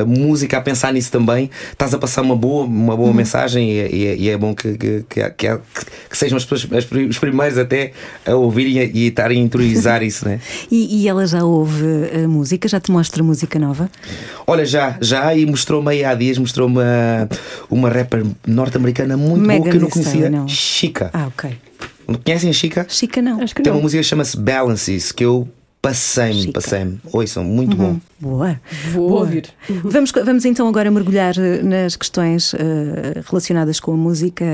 [0.00, 3.78] a música a pensar nisso também, estás a passar uma boa, uma boa mensagem e,
[3.78, 5.58] é- e e é bom que, que, que, que,
[6.10, 7.92] que sejam as pessoas, as os primeiros até
[8.26, 10.40] a ouvirem e e estarem a interiorizar isso, né?
[10.68, 11.84] E, e ela já ouve
[12.28, 13.88] música, já te mostra música nova?
[14.46, 17.28] Olha, já, já, e mostrou-me aí há dias, mostrou-me uma,
[17.70, 20.48] uma rapper norte-americana muito Megan boa que eu não conhecia, Stallion.
[20.48, 21.10] Chica.
[21.12, 21.56] Ah, ok.
[22.24, 22.86] Conhecem a Chica?
[22.88, 23.42] Chica não.
[23.42, 23.78] Acho que Tem não.
[23.78, 25.46] uma música que chama-se Balances, que eu
[25.82, 26.98] passei-me, passei-me.
[27.12, 27.98] Ouçam, muito bom.
[28.18, 28.60] Boa.
[28.92, 29.20] Vou Boa.
[29.20, 29.48] ouvir.
[29.84, 34.44] Vamos, vamos então agora mergulhar eh, nas questões eh, relacionadas com a música.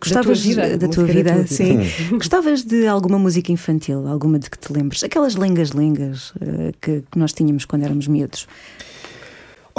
[0.00, 1.46] Gostavas vida, da tua da vida?
[1.46, 1.80] sim.
[2.12, 5.04] Gostavas de alguma música infantil, alguma de que te lembres?
[5.04, 8.46] Aquelas lengas-lengas eh, que, que nós tínhamos quando éramos miúdos.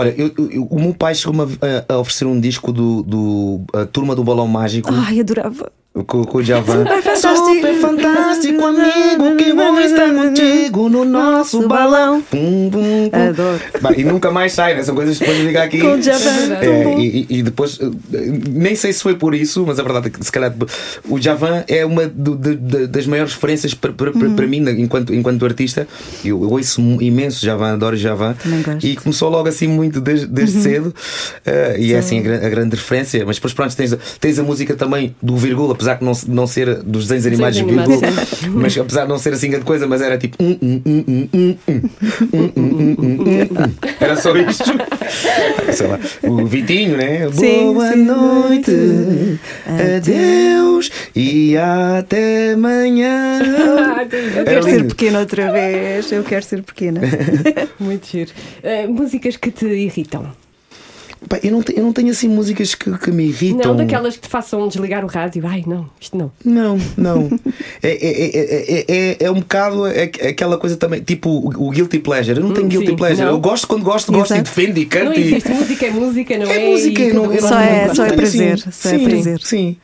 [0.01, 1.41] Olha, eu- eu- o meu pai chegou-me
[1.87, 3.61] a, a oferecer um disco do, do
[3.91, 5.71] Turma do Balão Mágico Ai, adorava.
[5.93, 6.85] Com, com o Javan.
[6.85, 7.45] Super fantástico.
[7.53, 12.21] Super fantástico, amigo, que bom estar contigo no nosso balão.
[12.21, 13.29] Pum, pum, pum.
[13.29, 13.59] Adoro.
[13.81, 14.83] Bah, e nunca mais sai, né?
[14.83, 15.79] São coisas que depois de ligar aqui.
[15.81, 17.89] Com o Javan, É É, e, e- depois, eh,
[18.49, 20.53] nem sei se foi por isso, mas a verdade é que se calhar
[21.09, 24.35] o Javan é uma do- de- de- das maiores referências para, Uhum.
[24.35, 25.85] para mim, enquanto, enquanto artista.
[26.23, 28.35] Eu, eu ouço imenso Javan, adoro Javan.
[28.45, 28.77] Uhum.
[28.81, 30.95] E começou logo assim muito desde, desde cedo.
[31.45, 33.23] eh, e é assim a, a grande referência.
[33.25, 36.47] Mas depois, pronto, tens, a- tens a música também do Vírgula, apesar de não, não
[36.47, 39.87] ser dos desenhos animados de animados, Vírgula, mas apesar de não ser assim grande coisa,
[39.87, 40.37] mas era tipo.
[40.41, 41.81] hum, hum, hum, hum, hum, hum,
[42.33, 43.47] hum, hum, hum, hum.
[43.99, 44.63] Era só isto.
[45.71, 47.29] Sei lá, o Vitinho, né?
[47.31, 48.03] Sim, Boa sim.
[48.03, 48.71] noite,
[49.97, 53.39] adeus e até amanhã.
[53.41, 54.03] Ah.
[54.03, 56.11] Eu quero ser pequena outra vez.
[56.11, 57.01] Eu quero ser pequena.
[57.79, 58.31] Muito giro.
[58.63, 60.31] Eh, músicas que te irritam.
[61.29, 63.57] Pá, eu, não eu não tenho assim músicas que, que me irritam.
[63.71, 65.45] Não daquelas que te façam desligar o rádio.
[65.45, 66.31] Ai, não, isto não.
[66.43, 67.29] Não, não.
[67.83, 71.67] É, é, é, é, é, é um bocado é- é aquela coisa também, tipo o,
[71.67, 72.37] o guilty pleasure.
[72.39, 73.25] Eu não tenho Hum, guilty sim, pleasure.
[73.25, 73.33] não.
[73.33, 75.19] Eu gosto quando gosto, gosto e defendo e Não canto.
[75.19, 75.23] e...
[75.23, 75.49] existe.
[75.49, 76.55] Música é música, não é?
[76.65, 79.39] É música, E não, um Só é- só é prazer, Sim, só é sim, prazer.
[79.41, 79.77] Sim.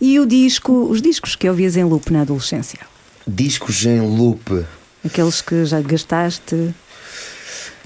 [0.00, 2.80] E o disco, os discos que ouvias em loop na adolescência?
[3.26, 4.64] Discos em loop.
[5.04, 6.74] Aqueles que já gastaste,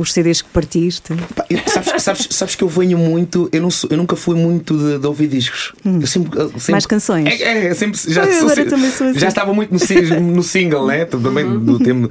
[0.00, 1.14] os CDs que partiste.
[1.34, 3.48] Pá, eu- sabes, sabes, sabes que eu venho muito.
[3.52, 5.72] Eu, não sou- eu nunca fui muito de, de ouvir discos.
[5.84, 6.72] Eu sempre, eu sempre- Hum.
[6.72, 7.26] Mais canções?
[7.40, 9.18] É, é, sempre, já, Eu sou- sou assim.
[9.18, 9.78] já estava muito no,
[10.36, 11.04] no single, né?
[11.04, 11.58] Também Uhum.
[11.64, 12.10] do tempo.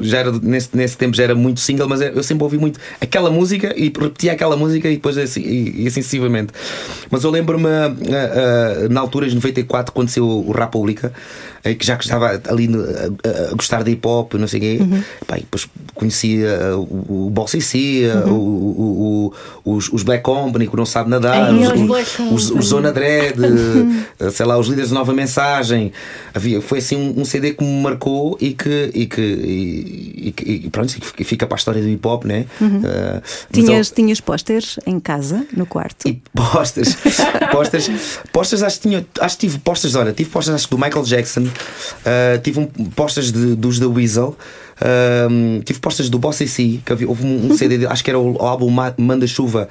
[0.00, 3.30] Já era, nesse, nesse tempo já era muito single, mas eu sempre ouvi muito aquela
[3.30, 6.52] música e repetia aquela música e depois assim, e, e assim sucessivamente.
[7.10, 7.92] Mas eu lembro-me ah,
[8.84, 12.82] ah, na altura de 94, quando saiu o República, eh, que já estava ali no-
[12.82, 14.78] a, a- gostar de hip hop, não sei o quê.
[14.80, 15.02] Uhum.
[15.26, 18.32] Pá, e depois conhecia o, o Si, ah, Uhum.
[18.32, 19.32] o,
[19.64, 23.34] o- os, os Black Company, que não sabe nadar, Ai, os, os os- Zona Dread,
[24.18, 25.92] eh, sei lá, os líderes de nova mensagem.
[26.32, 30.52] Havia, foi assim um, um CD que me marcou e que, e que e, e
[30.66, 32.46] e pronto, que fica para a história do hip hop, né?
[32.60, 33.20] Eh, Uhum.
[33.52, 36.06] Tinhas, eu- tinhas posters em casa, no quarto?
[36.08, 36.96] e postas,
[37.52, 37.90] postas,
[38.32, 41.04] postas acho que tinha, acho que tive postas, olha, tive postas acho que do Michael
[41.04, 41.46] Jackson,
[42.04, 44.36] ah, tive um, postas de- dos The Weasel,
[44.80, 45.28] ah,
[45.64, 48.18] tive postas do Boss AC, que havia, houve um, um CD, dele, acho que era
[48.18, 49.68] o, o álbum Ma- Manda Chuva,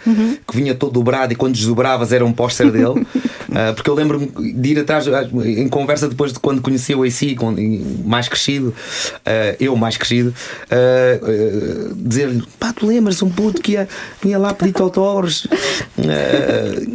[0.47, 3.05] que vinha todo dobrado e quando desdobravas era um póster dele,
[3.53, 7.03] Ah, porque eu lembro-me de ir atrás ah, em conversa depois de quando conheci o
[7.03, 7.35] AC,
[8.05, 8.73] mais crescido,
[9.25, 10.33] ah, eu mais crescido,
[10.69, 11.19] ah,
[11.95, 13.87] dizer-lhe, pá, tu lembras um puto que ia,
[14.25, 15.47] ia lá pedir autógrafos?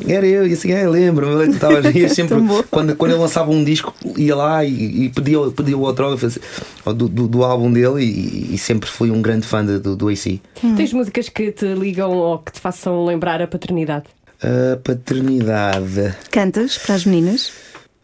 [0.07, 2.37] Era eu, e assim, é, lembro-me, eu estava ia sempre,
[2.71, 6.41] quando, quando ele lançava um disco, ia lá e, e pedia, pedia o autógrafo assim,
[6.87, 10.09] do, do, do álbum dele e, e sempre fui um grande fã de- do, do
[10.09, 10.41] AC.
[10.77, 14.05] Tens músicas que te ligam ou que te façam lembrar a paternidade?
[14.43, 16.15] A paternidade.
[16.31, 17.53] Cantas para as meninas?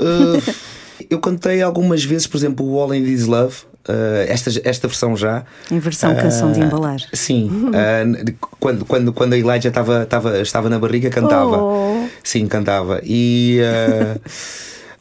[0.00, 0.40] Uh,
[1.08, 3.56] eu cantei algumas vezes, por exemplo, o All in This Love,
[3.88, 3.92] uh,
[4.28, 5.44] esta, esta versão já.
[5.70, 6.98] Em versão canção de embalar.
[7.12, 11.58] Sim, uh, quando, quando, quando a Elijah estava, estava, estava na barriga, cantava.
[11.62, 12.06] Oh.
[12.22, 13.00] Sim, cantava.
[13.04, 13.58] E.
[13.60, 14.20] uh,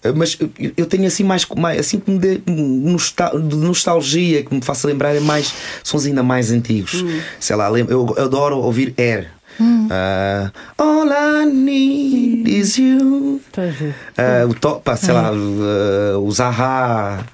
[0.16, 0.38] Mas
[0.78, 5.14] eu- tenho assim mais, mais assim que me dê de nostalgia que me faça lembrar
[5.14, 7.04] é mais sons ainda mais antigos.
[7.38, 9.28] Sei lá, eu adoro ouvir Air.
[9.60, 13.42] Uh, All I need is you.
[13.56, 13.94] Ver?
[14.18, 17.26] Ah, o top, sei lá, uh, o Zaha.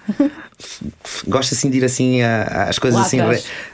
[1.28, 3.20] Gosto assim de ir assim a- às coisas Lá assim.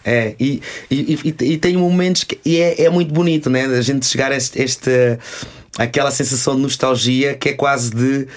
[0.03, 3.65] É, e, e, e, e tem momentos que e é, é muito bonito, né?
[3.65, 5.17] A gente chegar a este, este-
[5.77, 8.27] aquela sensação de nostalgia que é quase de.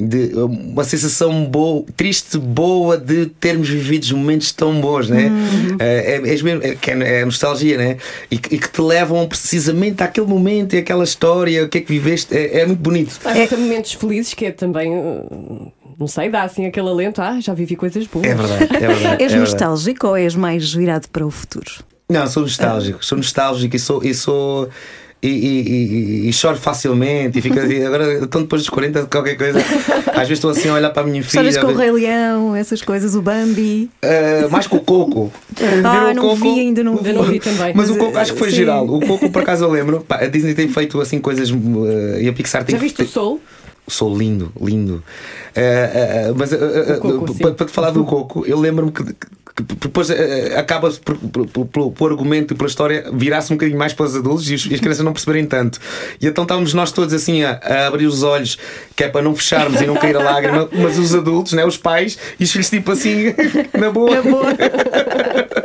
[0.00, 5.30] De uma sensação boa, triste, boa de termos vivido momentos tão bons, né?
[5.78, 7.96] É, é, é mesmo- é, que é, é nostalgia, né?
[8.30, 11.80] E, que- e que te levam precisamente àquele momento e àquela história, o que é
[11.82, 13.18] que viveste, é, é muito bonito.
[13.24, 14.92] Há muitos momentos felizes que é também.
[14.96, 17.20] uh, Não sei, dá assim aquele alento.
[17.20, 18.24] Ah, já vivi coisas boas.
[18.26, 19.22] É verdade, é verdade.
[19.22, 19.38] És é verdade.
[19.40, 21.70] nostálgico ou és mais virado para o futuro?
[22.08, 24.02] Não, sou nostálgico, sou nostálgico e sou.
[24.02, 24.68] E sou
[25.22, 25.68] e, e-
[26.24, 30.20] e- e choro facilmente e fico assim, agora então depois dos 40 qualquer coisa às
[30.20, 32.80] vezes estou assim a olhar para a minha filha Histórias com o Rei Leão, essas
[32.80, 33.90] coisas, o Bambi.
[34.02, 35.30] Ah, mais com o Coco
[35.84, 37.72] Ah, não vi, ainda não Ainda não vi também.
[37.74, 38.56] mas o Coco acho que foi sim.
[38.56, 42.18] geral o Coco por acaso eu lembro Pá, a Disney tem feito assim coisas ah,
[42.20, 43.40] e a Pixar tem Já viste o Soul?
[43.88, 45.02] Sou lindo, lindo.
[45.56, 46.50] Ah, mas
[47.00, 49.02] Coco, para, te falar do Coco, eu lembro-me que
[49.60, 50.14] depois ah,
[50.56, 50.90] ah, acaba
[51.94, 54.74] por, argumento e pela história virar-se um bocadinho mais para os adultos e, os- e
[54.74, 55.78] as crianças não perceberem tanto.
[56.20, 58.58] E então estávamos nós todos assim a, a abrir os olhos,
[58.96, 61.76] que é para não fecharmos e não cair a lágrima, mas os adultos, né, os
[61.76, 63.34] pais e os filhos, tipo assim,
[63.78, 64.16] na boa.
[64.16, 64.44] Na boa.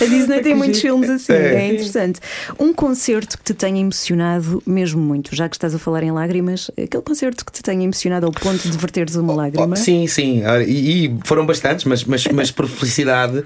[0.00, 1.54] A Disney tem muitos filmes assim, É.
[1.54, 2.20] é interessante.
[2.58, 6.70] Um concerto que te tenha emocionado mesmo muito, já que estás a falar em lágrimas,
[6.72, 9.68] aquele concerto que te tenha emocionado ao ponto de verteres uma lágrima.
[9.72, 10.42] Oh, sim, sim.
[10.66, 13.42] E, e foram bastantes, mas, mas, mas por felicidade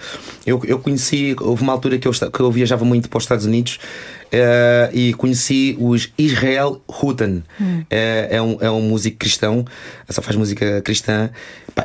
[0.47, 1.35] eu, eu conheci.
[1.41, 3.79] Houve uma altura que eu, que eu viajava muito para os Estados Unidos
[4.31, 7.43] eh, e conheci os Israel Houghton.
[7.91, 9.65] Eh, é, um, é um músico cristão,
[10.09, 11.31] só faz música cristã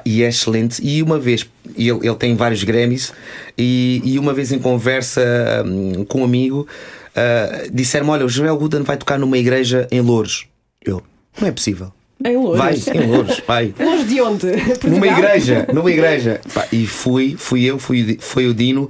[0.06, 0.82] e é excelente.
[0.86, 1.48] E uma vez,
[1.78, 3.14] ele, ele tem vários Grammys,
[3.58, 5.22] e, e uma vez em conversa
[5.66, 6.68] hum, com um amigo,
[7.18, 10.48] ah, disseram-me: Olha, o Joel Houghton vai tocar numa igreja em Louros.
[10.86, 11.02] Eu,
[11.40, 11.92] não é possível.
[12.26, 12.58] Em Louros.
[12.58, 13.74] Vai, em Louros, vai.
[14.08, 14.48] De onde?
[14.48, 15.20] Numa Portugal?
[15.20, 16.42] igreja, numa igreja.
[16.54, 18.90] Pá, e fui, fui eu, fui, foi o Dino,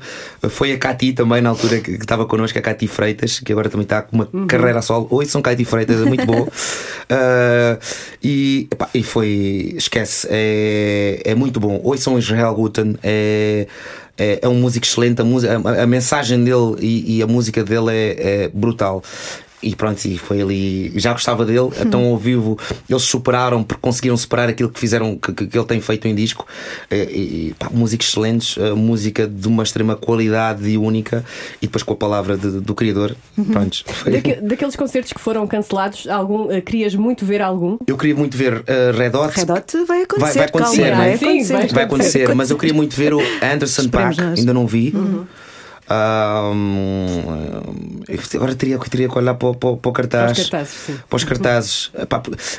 [0.49, 3.83] foi a Cati também na altura que estava connosco, a Cati Freitas, que agora também
[3.83, 4.47] está com uma Uhum.
[4.47, 5.07] carreira a solo.
[5.11, 6.47] Oi, são Cati Freitas, é muito boa.
[7.09, 7.79] Ah,
[8.21, 11.79] e, epá, e foi, esquece, é, é muito bom.
[11.83, 13.65] Oi, são Israel Guten, é.
[14.19, 17.91] É, é um músico excelente, a, a, a mensagem dele e, e a música dele
[17.91, 18.15] é,
[18.45, 19.03] é brutal.
[19.61, 20.91] E pronto, e foi ali.
[20.99, 25.33] Já gostava dele, então ao vivo eles superaram, porque conseguiram superar aquilo que fizeram, que,
[25.33, 26.45] que, que ele tem feito em disco.
[26.91, 31.25] Eh, E, e pá, músicos excelentes, eh, música de uma extrema qualidade e única,
[31.59, 33.15] e depois com a palavra de- do criador.
[33.51, 37.77] Pronto, foi- Daque- daqueles concertos que foram cancelados, algum, eh, querias muito ver algum?
[37.87, 39.33] Eu queria muito ver eh, Red Hot.
[39.35, 40.19] Red Hot vai acontecer.
[40.19, 41.07] Vai- vai acontecer, calma, não é?
[41.09, 41.53] vai Sim, acontecer.
[41.53, 44.19] vai Vai acontecer, mas eu queria muito ver o Anderson nós.
[44.19, 44.93] ainda não vi.
[44.95, 45.25] Ahm,
[48.07, 50.31] eu agora teria, teria que olhar para, o- para, para o cartaz.
[50.31, 51.01] Para os cartazes.
[51.09, 51.91] Para os cartazes.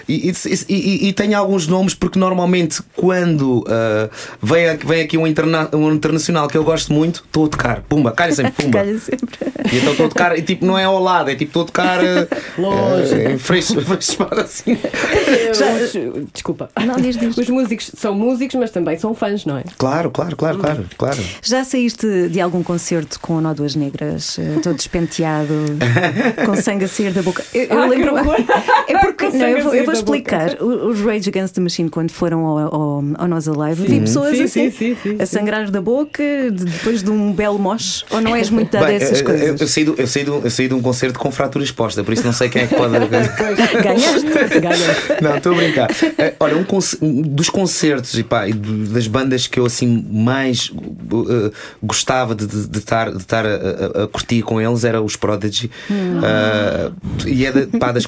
[0.09, 0.35] E, e,
[0.69, 4.09] e, e- tem alguns nomes, porque normalmente quando ah,
[4.43, 7.83] vem, aqui- vem aqui um, interna, um internacional que eu gosto muito, estou a tocar.
[7.83, 8.79] Pumba, calha sempre, pumba.
[8.79, 9.29] Calha sempre.
[9.73, 11.67] E então estou a tocar, e tipo, não é ao lado, é tipo, estou a
[11.67, 12.27] tocar ah,
[12.59, 13.15] Longe.
[13.15, 14.73] ah, em frente, frente espada assim.
[14.73, 16.71] Os- desculpa.
[16.87, 17.37] Não, diz, diz.
[17.37, 19.65] Os músicos são músicos, mas também são fãs, não é?
[19.77, 21.19] Claro, claro, claro, claro, claro.
[21.43, 25.55] Já saíste de algum concerto com nó duas negras, eh, todo despenteado,
[26.47, 27.45] com sangue a sair da boca?
[27.53, 28.15] Eu, eu Ah, lembro.
[28.89, 30.57] É porque não, eu vou, eu vou explicar.
[30.63, 34.37] O- Os Rage Against the Machine, quando foram ao, ao, ao Nós Alive, vi pessoas
[34.37, 35.39] Sim, assim, sim, sim, sim, a sim.
[35.39, 38.05] sangrar da boca de- depois de um belo moche.
[38.11, 39.47] Ou não és muito dado a essas coisas?
[39.47, 42.03] eu, eu saí do- eu, saí do- eu saí de um concerto com fratura exposta,
[42.03, 42.95] por isso não sei quem é que pode.
[43.83, 44.27] Ganhaste?
[44.61, 45.23] Ganhaste.
[45.23, 45.91] Não, estou a brincar.
[46.19, 46.65] Eh, Olha, um
[47.03, 51.53] um dos concertos e, pá, e do- das bandas que eu assim mais uh,
[51.83, 52.81] gostava de, de, de
[53.17, 55.71] estar, de estar a, a- a curtir com eles era os Prodigy.
[55.91, 58.07] Uh, e é da- pá, das-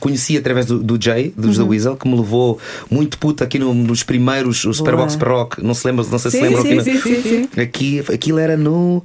[0.00, 2.58] conheci através do, do Jay, dos The Weasel, que me levou
[2.90, 5.62] muito puto aqui no- nos primeiros Superbox para Rock.
[5.64, 6.62] Não se lembra, não sei se Sim, lembram.
[6.62, 7.60] sim, aqui sim, sim, sim.
[7.60, 9.02] Aqui, aquilo era no.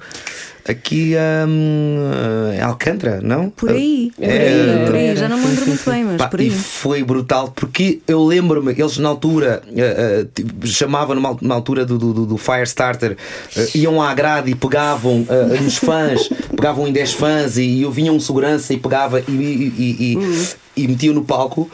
[0.68, 1.14] Aqui
[1.48, 3.50] hum, em Alcântara, não?
[3.50, 5.16] Por aí, por É, aí, por aí.
[5.16, 6.50] Já não me lembro muito bem, mas Pá, por e aí.
[6.52, 11.86] foi brutal porque eu lembro-me, eles na altura eh, eh, tipo, chamavam numa, na altura
[11.86, 13.16] do, do, do Firestarter,
[13.56, 17.92] eh, iam à grade e pegavam eh, nos fãs, pegavam em 10 fãs e eu
[17.92, 20.46] vinha um segurança e pegava e, e, e, e, Uhum.
[20.76, 21.70] e metia no palco.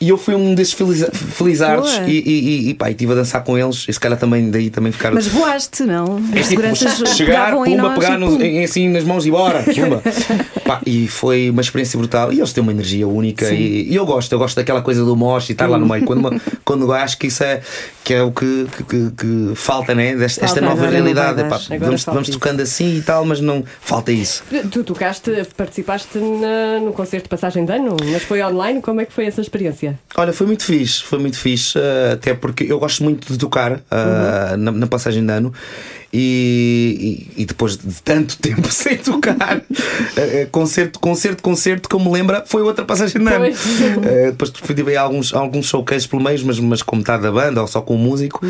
[0.00, 3.16] E eu fui um desses feliz- felizardos e, e, e, e, pá, e estive a
[3.16, 3.84] dançar com eles.
[3.86, 5.14] E se calhar também daí também ficaram.
[5.14, 6.16] Mas voaste, não?
[6.32, 8.42] É tipo, seguranças chegar, em pumba, nós pegar e nos- pum.
[8.42, 10.02] em- assim nas mãos e bora, pumba.
[10.64, 12.32] Pá, e foi uma experiência brutal.
[12.32, 13.50] E eles têm uma energia única.
[13.52, 16.04] E, e eu gosto, eu gosto daquela coisa do mosh e estar lá no meio.
[16.06, 17.60] Quando, uma- quando acho que isso é,
[18.02, 20.16] que é o que, que, que- que falta, né?
[20.16, 21.42] Desta, esta Falta, nova agora não realidade.
[21.42, 24.42] Agora vamos vamos tocando assim e tal, mas não falta isso.
[24.70, 28.80] Tu tocaste, participaste na- no concerto de passagem de ano, mas foi online.
[28.80, 29.89] Como é que foi essa experiência?
[30.16, 33.72] Olha, foi muito fixe, foi muito fixe, eh, até porque eu gosto muito de tocar
[33.72, 35.52] eh, na, na passagem de ano
[36.12, 39.58] e, e- e depois de tanto tempo sem tocar,
[40.16, 43.44] eh, eh, concerto, concerto, concerto, que eu me lembro, foi outra passagem de ano.
[44.04, 47.66] Eh, depois tive alguns, alguns showcases pelo meio, mas, mas com metade da banda ou
[47.66, 48.40] só com o músico,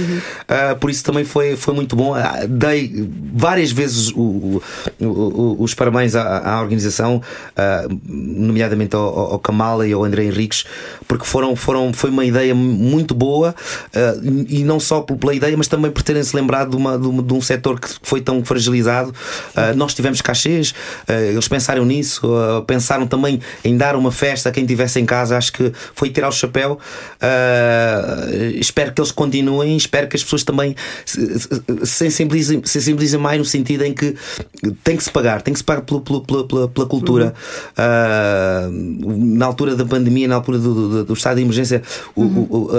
[0.48, 2.14] Eh, por isso também foi, foi muito bom.
[2.14, 4.60] Ah, Dei várias vezes o-
[5.00, 7.22] o- o- os parabéns à, à organização,
[7.56, 9.02] ah, nomeadamente ao,
[9.32, 10.64] ao Kamala e ao André Henriques,
[11.06, 13.54] porque foram, foram, foi uma ideia muito boa
[13.94, 14.14] ah,
[14.48, 17.32] e não só pela ideia, mas também por terem se lembrado de, uma, um- de
[17.34, 19.12] um setor que foi tão fragilizado.
[19.56, 20.72] Ah, nós tivemos cachês,
[21.08, 25.06] ah, eles pensaram nisso, ah, pensaram também em dar uma festa a quem estivesse em
[25.06, 25.36] casa.
[25.36, 26.78] Acho que foi tirar o chapéu.
[28.58, 30.74] Espero que eles continuem, espero que as pessoas também
[31.04, 34.14] se se sensibilizem, sensibilizem mais no sentido em que
[34.84, 37.34] tem que se pagar, tem que se pagar pelo- pelo- pela, pela, pela cultura.
[37.76, 41.82] Ah, na altura da pandemia, na altura do, do, do estado de emergência,
[42.14, 42.70] o- o- o-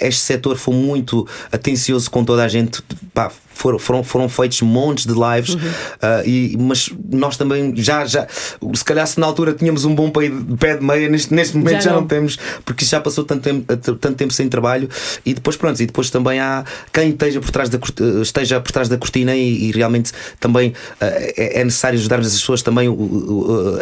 [0.00, 2.82] este setor foi muito atencioso com toda a gente.
[3.12, 5.56] Pá, foram, foram, foram feitos montes de lives,
[6.00, 8.26] ah, e, mas nós também já, já,
[8.74, 11.56] se calhar se na altura tínhamos um bom pé de, pé de meia, neste, neste
[11.56, 12.00] momento Já já, não.
[12.02, 12.06] não.
[12.06, 14.88] temos, porque já passou tanto tempo, tanto tempo sem trabalho,
[15.24, 18.70] e depois pronto, e depois também há quem esteja por trás da, cort- esteja por
[18.72, 22.88] trás da cortina e, e realmente também ah, é, é necessário ajudarmos as pessoas também
[22.88, 23.78] o- o-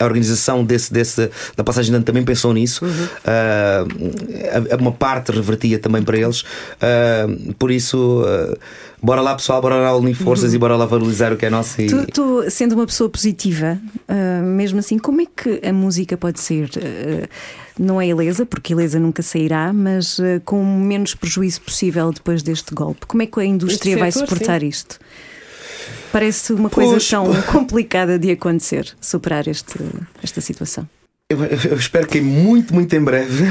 [0.00, 2.84] a, a organização desse, desse, da passagem de ano também pensou nisso
[3.24, 3.84] Ah,
[4.72, 6.44] a- uma parte revertia também para eles
[6.80, 7.26] Ah,
[7.58, 8.56] por isso ah,
[9.02, 11.80] bora lá pessoal, bora lá unir forças e bora lá valorizar o que é nosso
[11.80, 13.78] e, Tu, tu, sendo uma pessoa positiva,
[14.08, 16.70] ah, mesmo assim, como é que a música pode ser?
[16.76, 17.28] ah,
[17.78, 22.42] não é ilesa, porque ilesa nunca sairá, mas ah, com o menos prejuízo possível depois
[22.42, 23.06] deste golpe.
[23.06, 24.98] Como é que a indústria Este vai setor, suportar isto?
[26.12, 29.78] Parece uma coisa tão complicada de acontecer, superar este,
[30.22, 30.88] esta situação.
[31.28, 33.46] Eu, eu, espero que muito, muito em breve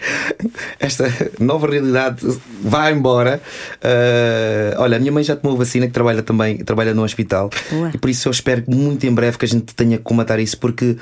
[0.80, 1.04] esta
[1.38, 2.26] nova realidade
[2.62, 3.38] vá embora.
[3.84, 7.90] Uh, olha, a minha mãe já tomou vacina, que trabalha também, trabalha no hospital, Ué.
[7.92, 10.56] e por isso eu espero muito em breve que a gente tenha que combater isso,
[10.56, 10.96] porque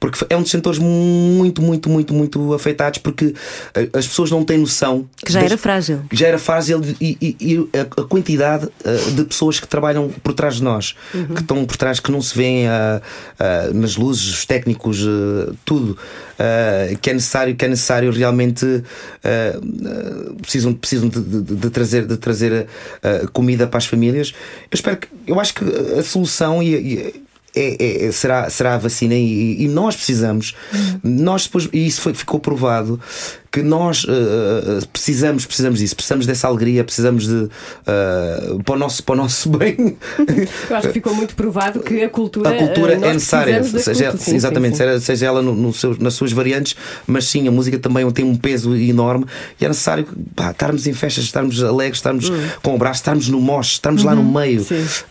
[0.00, 3.34] porque é um dos setores muito, muito, muito, muito afetados porque
[3.74, 5.08] eh, as pessoas não têm noção.
[5.24, 6.00] Que já das, era frágil.
[6.12, 10.56] Já era frágil e, e, e a, quantidade uh, de pessoas que trabalham por trás
[10.56, 11.26] de nós, uhum.
[11.26, 15.04] que estão por trás, que não se vêem uh, uh, nas luzes, os técnicos,
[15.64, 15.98] tudo.
[17.00, 18.82] que é necessário, que é necessário realmente
[20.40, 22.66] precisam, precisam de, de, de trazer, de trazer
[23.32, 24.32] comida para as famílias.
[24.70, 25.64] Eu espero que eu acho que
[25.98, 27.22] a solução e,
[27.58, 30.54] é, é, será, será a vacina e, e nós precisamos.
[30.72, 31.00] Uhum.
[31.02, 33.00] Nós depois, e isso foi, ficou provado
[33.50, 39.02] que nós uh, precisamos, precisamos disso, precisamos dessa alegria, precisamos de uh, para, o nosso,
[39.02, 39.96] para o nosso bem.
[40.68, 44.24] Eu acho que ficou muito provado que a cultura, a cultura é necessária, seja, culto,
[44.24, 45.00] sim, exatamente, sim, sim.
[45.00, 46.76] seja ela no, no seu, nas suas variantes,
[47.06, 49.24] mas sim, a música também tem um peso enorme
[49.60, 52.48] e é necessário pá, estarmos em festas, estarmos alegres, estarmos uhum.
[52.62, 54.08] com o braço, estarmos no moche, estarmos uhum.
[54.08, 54.32] lá no uhum.
[54.32, 54.66] meio,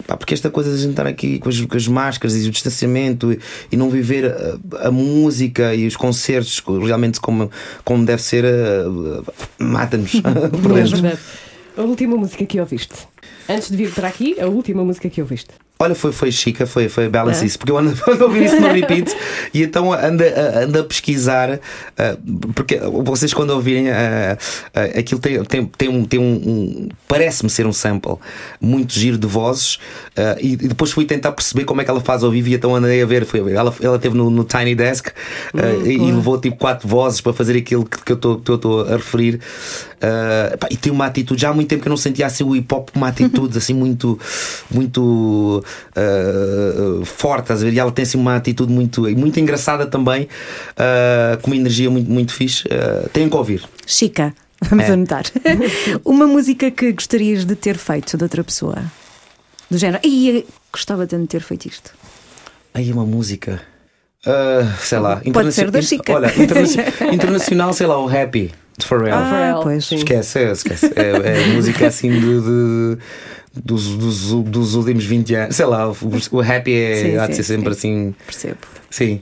[0.05, 2.47] pá, porque esta coisa de a gente estar aqui com as, com as máscaras e
[2.47, 3.39] o distanciamento e,
[3.71, 7.49] e não viver a, a, música e os concertos realmente como,
[7.83, 9.23] como deve ser uh,
[9.59, 10.11] mata-nos
[10.61, 11.17] por dentro.
[11.77, 13.07] A última música que ouviste?
[13.47, 15.53] Antes de vir para aqui, a última música que ouviste?
[15.79, 17.45] Olha, foi, foi chica, foi, foi Balance é?
[17.45, 19.15] isso, porque eu ando, ando a ouvir isso no repeat
[19.53, 20.23] e então ando,
[20.63, 26.03] ando a pesquisar, uh, porque vocês quando ouvirem uh, uh, aquilo tem, tem, tem um,
[26.03, 28.15] tem um, um parece-me ser um sample
[28.59, 29.77] muito giro de vozes
[30.41, 33.01] e, depois fui tentar perceber como é que ela faz ao vivo e então andei
[33.01, 33.25] a ver.
[33.25, 35.09] Foi, ela, ela teve no, no Tiny Desk
[35.53, 38.95] hum, e, e, levou tipo quatro vozes para fazer aquilo que, que eu estou a
[38.95, 39.39] referir.
[40.59, 42.55] Pá, e tem uma atitude, já há muito tempo que eu não sentia assim o
[42.55, 44.19] hip hop, uma atitude assim muito,
[44.69, 45.63] muito
[45.95, 47.73] uh, forte, estás a ver?
[47.73, 52.09] E ela tem assim uma atitude muito, muito engraçada também, uh, com uma energia muito,
[52.09, 52.67] muito fixe.
[52.67, 53.63] Uh, têm que ouvir.
[53.85, 54.33] Chica,
[54.69, 54.91] vamos é.
[54.91, 55.23] anotar.
[56.03, 58.83] uma música que gostarias de ter feito de outra pessoa?
[59.69, 61.93] Do género, e gostava tanto de ter feito isto.
[62.73, 63.61] Aí uma música.
[64.25, 66.13] Uh, sei lá, Pode ser da Chica.
[66.13, 66.31] Olha,
[67.13, 69.15] internacional, sei lá, o Happy de Pharrell.
[69.15, 69.91] Ah, pois.
[69.91, 70.93] Esquece, esquece.
[70.95, 72.97] É, é música assim de, de
[73.63, 75.55] dos, dos, dos últimos 20 anos.
[75.55, 78.09] Sei lá, o, happy é, sim, há de ser sempre sim.
[78.09, 78.15] assim.
[78.25, 78.57] Percebo.
[78.89, 79.21] Sim.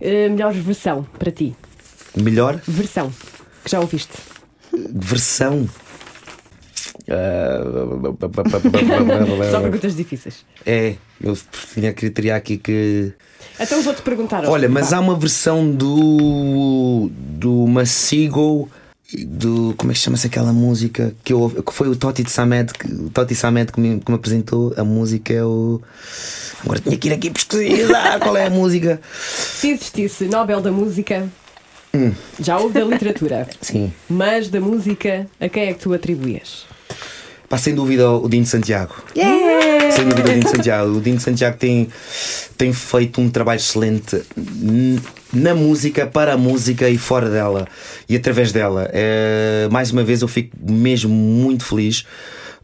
[0.00, 1.54] Uh, melhor versão para ti?
[2.16, 2.60] Melhor?
[2.66, 3.12] Versão.
[3.64, 4.12] Que já ouviste?
[4.94, 5.68] Versão.
[9.50, 10.44] Só perguntas difíceis.
[10.64, 11.36] É, eu
[11.74, 13.12] tinha que teria aqui que.
[13.58, 14.46] Então vou-te perguntar.
[14.46, 17.10] Olha, mas há uma versão do.
[17.12, 18.70] do Massigo
[19.26, 19.74] do.
[19.76, 23.10] Como é que chama-se aquela música que, eu, que foi o Toti Samed, que, o
[23.10, 24.74] Toti Samed que me, que me apresentou?
[24.76, 25.80] A música é o.
[26.64, 29.00] Agora tinha que ir aqui pesquisar qual é a música.
[29.12, 31.28] Se existisse Nobel da Música,
[31.94, 32.12] hum.
[32.40, 33.48] já houve da literatura.
[33.60, 33.92] Sim.
[34.08, 36.66] Mas da música, a quem é que tu atribuías?
[37.52, 38.94] Pá, sem dúvida o Dino Santiago.
[39.14, 39.90] Yeah!
[39.90, 40.96] Sem dúvida o Dino Santiago.
[40.96, 41.86] O Dino Santiago tem,
[42.56, 44.22] tem feito um trabalho excelente
[45.30, 47.68] na música, para a música e fora dela
[48.08, 48.88] e através dela.
[48.90, 52.06] É, mais uma vez eu fico mesmo muito feliz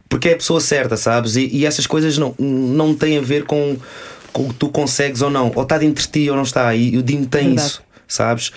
[0.09, 1.35] porque é a pessoa certa, sabes?
[1.35, 3.77] E, e essas coisas não, não têm a ver com,
[4.33, 6.73] com o que tu consegues ou não, ou está dentro de ti ou não está.
[6.73, 7.67] E, o Dino tem Verdade.
[7.67, 8.47] isso sabes?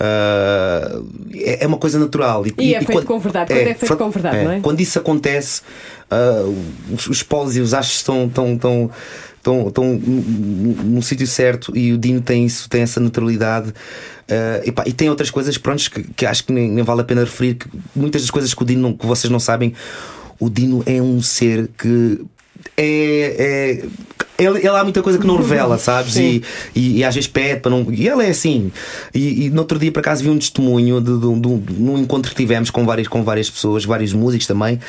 [0.00, 2.44] Uh, é, é, uma coisa natural.
[2.46, 4.52] E, e é feito quando, com verdade, quando é, é feito com verdade, é, não
[4.52, 4.60] é?
[4.60, 5.60] Quando isso acontece,
[6.10, 6.56] uh,
[6.92, 8.26] os, os polos e os achos estão.
[8.26, 8.90] estão, estão
[9.42, 13.70] estão, estão no sítio certo e o Dino tem isso, tem essa naturalidade.
[13.70, 17.00] Uh, e, pá, e, tem outras coisas prontos que, que acho que nem, nem, vale
[17.00, 17.56] a pena referir.
[17.56, 19.74] Que muitas das coisas que o Dino que vocês não sabem,
[20.38, 22.24] o Dino é um ser que
[22.76, 23.84] é, é
[24.38, 26.16] ele, ele há muita coisa que não revela, sabes?
[26.16, 26.42] E,
[26.74, 27.92] e, e, às vezes pede para não.
[27.92, 28.72] E ele é assim.
[29.14, 31.98] E, e no outro dia, por acaso, vi um testemunho de, de, de, de um
[31.98, 34.80] encontro que tivemos com várias, com várias pessoas, vários músicos também.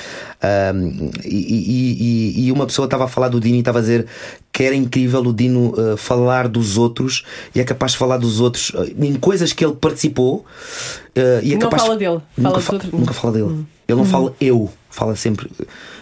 [0.73, 4.05] Um, e, e, uma pessoa estava a falar do Dino e estava a dizer
[4.51, 7.23] que era incrível o Dino uh, falar dos outros
[7.55, 10.45] e é capaz de falar dos outros uh, em coisas que ele participou.
[11.17, 12.19] Uh, e é não capaz fala dele.
[12.37, 13.45] Nunca, fala fa nunca fala dele.
[13.45, 13.65] Hum.
[13.87, 14.09] Ele não hum.
[14.09, 15.49] fala eu, fala sempre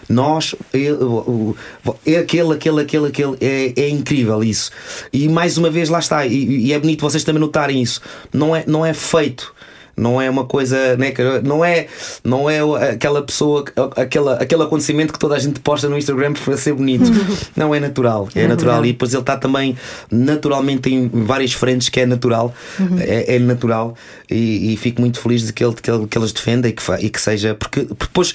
[0.08, 4.70] nós, é aquele, aquele, aquele, aquele, é, é incrível isso.
[5.12, 8.00] E mais uma vez lá está, e, e é bonito vocês também notarem isso.
[8.32, 9.54] Não é, não é feito
[9.96, 11.12] não é uma coisa, né,
[11.44, 11.86] não é,
[12.24, 13.64] não é aquela pessoa,
[13.96, 17.10] aquela, aquele acontecimento que toda a gente posta no Instagram para ser bonito.
[17.54, 18.74] não é natural, é, é natural.
[18.76, 18.88] Verdade.
[18.88, 19.76] E depois ele está também
[20.10, 22.98] naturalmente em várias frentes que é natural, uhum.
[22.98, 23.94] é, é, natural.
[24.30, 26.82] E, e, fico muito feliz de que, ele, que, ele, que eles defendam e que,
[27.00, 28.34] e que seja, porque, porque depois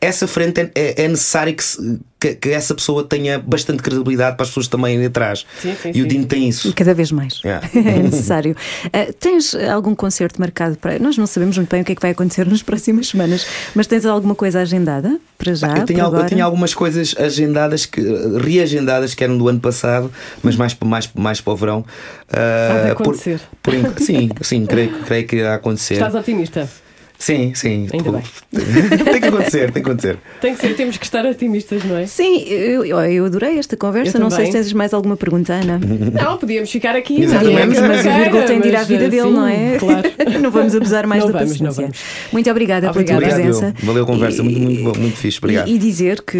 [0.00, 4.36] essa frente é, é- é necessário que, se- que- que essa pessoa tenha bastante credibilidade
[4.36, 5.46] para as pessoas também irem atrás.
[5.60, 6.08] Sim, sim, e o sim.
[6.08, 6.72] Dino tem isso.
[6.74, 7.40] cada vez mais.
[7.42, 7.66] Yeah.
[7.74, 8.54] é necessário.
[8.92, 10.98] Ah, tens algum concerto marcado para.
[10.98, 13.86] Nós não sabemos muito bem o que é que vai acontecer nas próximas semanas, mas
[13.86, 15.68] tens alguma coisa agendada para já?
[15.78, 18.00] eu, tinha, por al- eu tinha algumas coisas agendadas, que,
[18.42, 21.84] reagendadas que eram do ano passado, mas mais, para- mais, mais para o verão.
[22.28, 22.34] Há
[22.84, 23.40] de Ah, por- acontecer.
[23.62, 25.94] por en- sim, sim, creio, creio que irá acontecer.
[25.94, 26.68] Estás otimista?
[27.18, 27.88] Sim, sim.
[27.92, 28.22] Ainda bem.
[29.12, 30.18] tem que acontecer, tem que acontecer.
[30.40, 32.06] Tem que ser, temos que estar otimistas, não é?
[32.06, 34.16] Sim, eu, eu- adorei esta conversa.
[34.16, 34.62] Eu não sei se também.
[34.64, 35.80] tens mais alguma pergunta, Ana.
[36.22, 37.22] Não, podíamos ficar aqui.
[37.22, 37.54] Exatamente.
[37.78, 37.88] não é?
[37.88, 39.76] Mas o Virgul tem de ir à vida dele, sim, não é?
[39.78, 40.08] Claro.
[40.40, 41.82] não vamos abusar mais Não da vamos, não paciência.
[41.82, 41.98] vamos.
[42.32, 43.14] Muito obrigada pela tua.
[43.16, 43.74] Obrigado, presença.
[43.80, 43.86] eu.
[43.86, 45.38] Valeu a conversa, E- muito, muito, muito fixe.
[45.38, 45.68] Obrigado.
[45.68, 46.36] E, e dizer que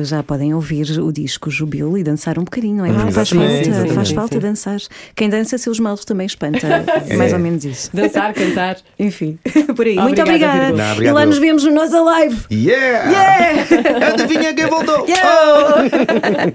[0.00, 2.92] eh, já podem ouvir o disco Jubilo e dançar um bocadinho, não é?
[2.92, 4.40] Porque faz falta, faz Sim, falta sim.
[4.40, 4.78] dançar.
[5.14, 6.66] Quem dança seus males também espanta.
[7.08, 7.90] É Mais ou menos isso.
[7.94, 8.76] Dançar, cantar.
[8.98, 9.38] Enfim,
[9.74, 9.98] por aí.
[10.10, 10.94] Muito Obrigada, obrigada.
[10.94, 12.36] Não, e lá nos vemos no Nós Alive.
[12.50, 13.10] Yeah!
[13.10, 14.10] Yeah!
[14.12, 15.06] Adivinha quem voltou?
[15.06, 15.84] Yeah!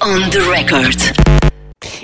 [0.00, 1.53] On the record.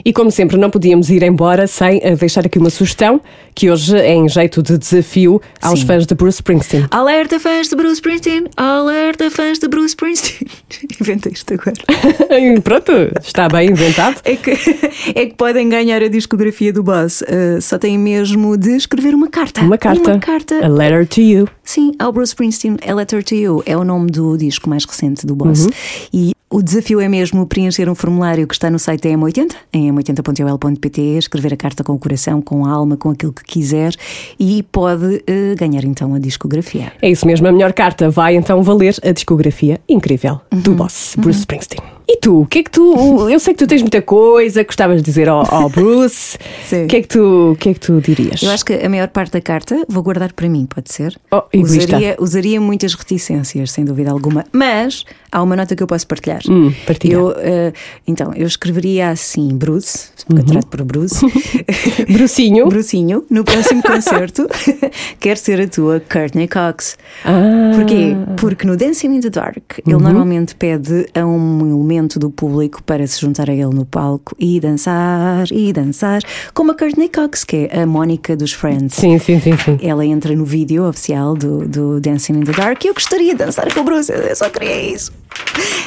[0.04, 3.20] E como sempre, não podíamos ir embora sem eh, deixar aqui uma sugestão,
[3.54, 5.86] que hoje é em jeito de desafio aos Sim.
[5.86, 6.86] fãs de Bruce Springsteen.
[6.90, 8.44] Alerta fãs de Bruce Springsteen!
[8.56, 10.48] Alerta fãs de Bruce Springsteen!
[11.00, 11.74] Inventei isto agora.
[12.62, 14.20] Pronto, está bem inventado.
[14.24, 14.50] É que,
[15.14, 17.22] é que podem ganhar a discografia do Boss.
[17.22, 19.60] Uh, só têm mesmo de escrever uma carta.
[19.60, 20.12] Uma carta.
[20.12, 20.64] Uma carta.
[20.64, 21.48] A letter to you.
[21.62, 25.26] Sim, ao Bruce Springsteen, A Letter to You é o nome do disco mais recente
[25.26, 25.66] do Boss.
[25.66, 25.70] Uhum.
[26.12, 29.88] E o desafio é mesmo preencher um formulário que está no site da M80, em
[29.92, 33.94] m80.ol.pt, escrever a carta com o coração, com a alma, com aquilo que quiser
[34.38, 36.92] e pode eh, ganhar então a discografia.
[37.00, 41.38] É isso mesmo, a melhor carta vai então valer a discografia incrível do boss, Bruce
[41.38, 42.00] Springsteen.
[42.08, 43.30] E tu, o que é que tu.
[43.30, 46.36] Eu sei que tu tens muita coisa, gostavas de dizer ao, ao Bruce.
[46.66, 46.86] Sim.
[46.86, 48.42] O que, é que tu, o que é que tu dirias?
[48.42, 51.16] Eu acho que a maior parte da carta vou guardar para mim, pode ser?
[51.30, 51.84] Oh, egoísta.
[51.84, 54.44] usaria, usaria muitas reticências, sem dúvida alguma.
[54.52, 56.40] Mas há uma nota que eu posso partilhar.
[56.48, 57.14] Hum, partilha.
[57.14, 57.72] Eu, eh,
[58.06, 60.36] então, eu escreveria assim, Bruce, Uhum.
[60.36, 61.24] porque eu trato por Bruce.
[62.08, 62.68] Brucinho.
[62.68, 64.46] Brucinho, no próximo concerto,
[65.18, 66.96] quer ser a tua Courtney Cox.
[67.24, 67.72] Ah.
[67.74, 68.14] Porquê?
[68.36, 73.06] Porque no Dancing in the Dark ele normalmente pede a um elemento do público para
[73.06, 76.20] se juntar a ele no palco e dançar e dançar,
[76.54, 78.94] como a Courtney Cox, que é a Mónica dos Friends.
[78.94, 79.78] Sim, sim, sim, sim.
[79.82, 83.38] Ela entra no vídeo oficial do, do Dancing in the Dark e eu gostaria de
[83.44, 84.12] dançar com o Bruce.
[84.12, 85.12] Eu só queria isso.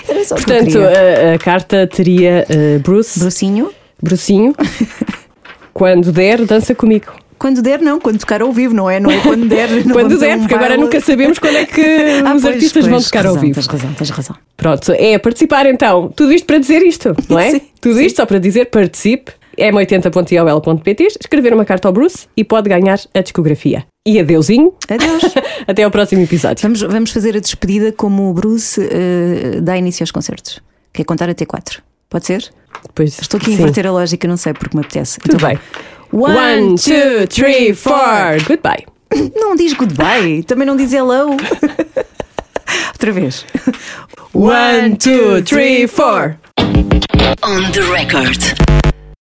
[0.07, 3.71] Era só Portanto, a, a carta teria eh, Bruce, Brucinho,
[4.01, 4.53] Brucinho.
[5.73, 7.07] Quando der, dança comigo.
[7.39, 8.99] quando der, não, quando tocar ao vivo, não é?
[8.99, 9.67] Não é quando der.
[9.85, 11.81] não Quando der, um porque agora nunca sabemos quando é que
[12.23, 13.53] Ah, os pois, artistas vão pois, tocar razão, ao vivo.
[13.55, 14.35] Tens razão, tens razão.
[14.55, 16.09] Pronto, é participar então.
[16.15, 17.51] Tudo isto para dizer isto, não é?
[17.51, 18.05] Sim, Tudo sim.
[18.05, 19.31] isto só para dizer participe.
[19.55, 23.85] É m80.iol.pt, escrever uma carta ao Bruce e pode ganhar a discografia.
[24.05, 24.73] E adeusinho.
[24.89, 25.23] Adeus.
[25.67, 26.61] Até ao próximo episódio.
[26.61, 30.59] Vamos, vamos fazer a despedida como o Bruce eh, dá início aos concertos.
[30.91, 31.81] Que é contar até quatro.
[32.09, 32.51] Pode ser?
[32.85, 35.19] Depois, Estou aqui a inverter a lógica, não sei porque me apetece.
[35.21, 35.57] Tudo Então bem.
[36.11, 36.57] vai.
[36.59, 38.43] One, two, three, four.
[38.47, 38.85] Goodbye.
[39.35, 41.37] Não diz goodbye, também não diz hello.
[42.93, 43.45] Outra vez.
[44.33, 46.35] One, two, three, four.
[47.43, 48.39] On the record.